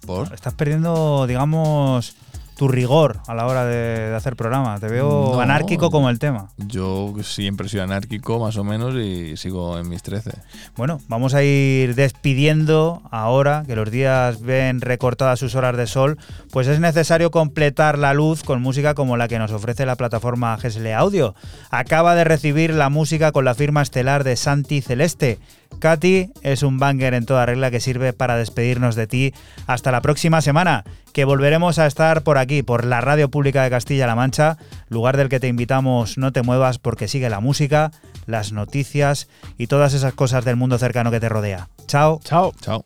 [0.07, 0.35] ¿Por?
[0.35, 2.17] Estás perdiendo, digamos,
[2.57, 4.79] tu rigor a la hora de, de hacer programa.
[4.79, 5.41] Te veo No.
[5.41, 6.51] anárquico como el tema.
[6.57, 10.31] Yo siempre soy anárquico, más o menos, y sigo en mis 13.
[10.77, 16.19] Bueno, vamos a ir despidiendo ahora que los días ven recortadas sus horas de sol,
[16.51, 20.57] pues es necesario completar la luz con música como la que nos ofrece la plataforma
[20.59, 21.35] Gesle Audio.
[21.71, 25.39] Acaba de recibir la música con la firma estelar de Santi Celeste.
[25.79, 29.35] Katy es un banger en toda regla que sirve para despedirnos de ti
[29.67, 33.71] hasta la próxima semana, que volveremos a estar por aquí, por la Radio Pública de
[33.71, 34.57] Castilla-La Mancha,
[34.89, 37.91] lugar del que te invitamos no te muevas porque sigue la música,
[38.27, 39.29] las noticias
[39.59, 41.69] y todas esas cosas del mundo cercano que te rodea.
[41.87, 42.21] Chao.
[42.25, 42.53] Chao.
[42.61, 42.83] Chao.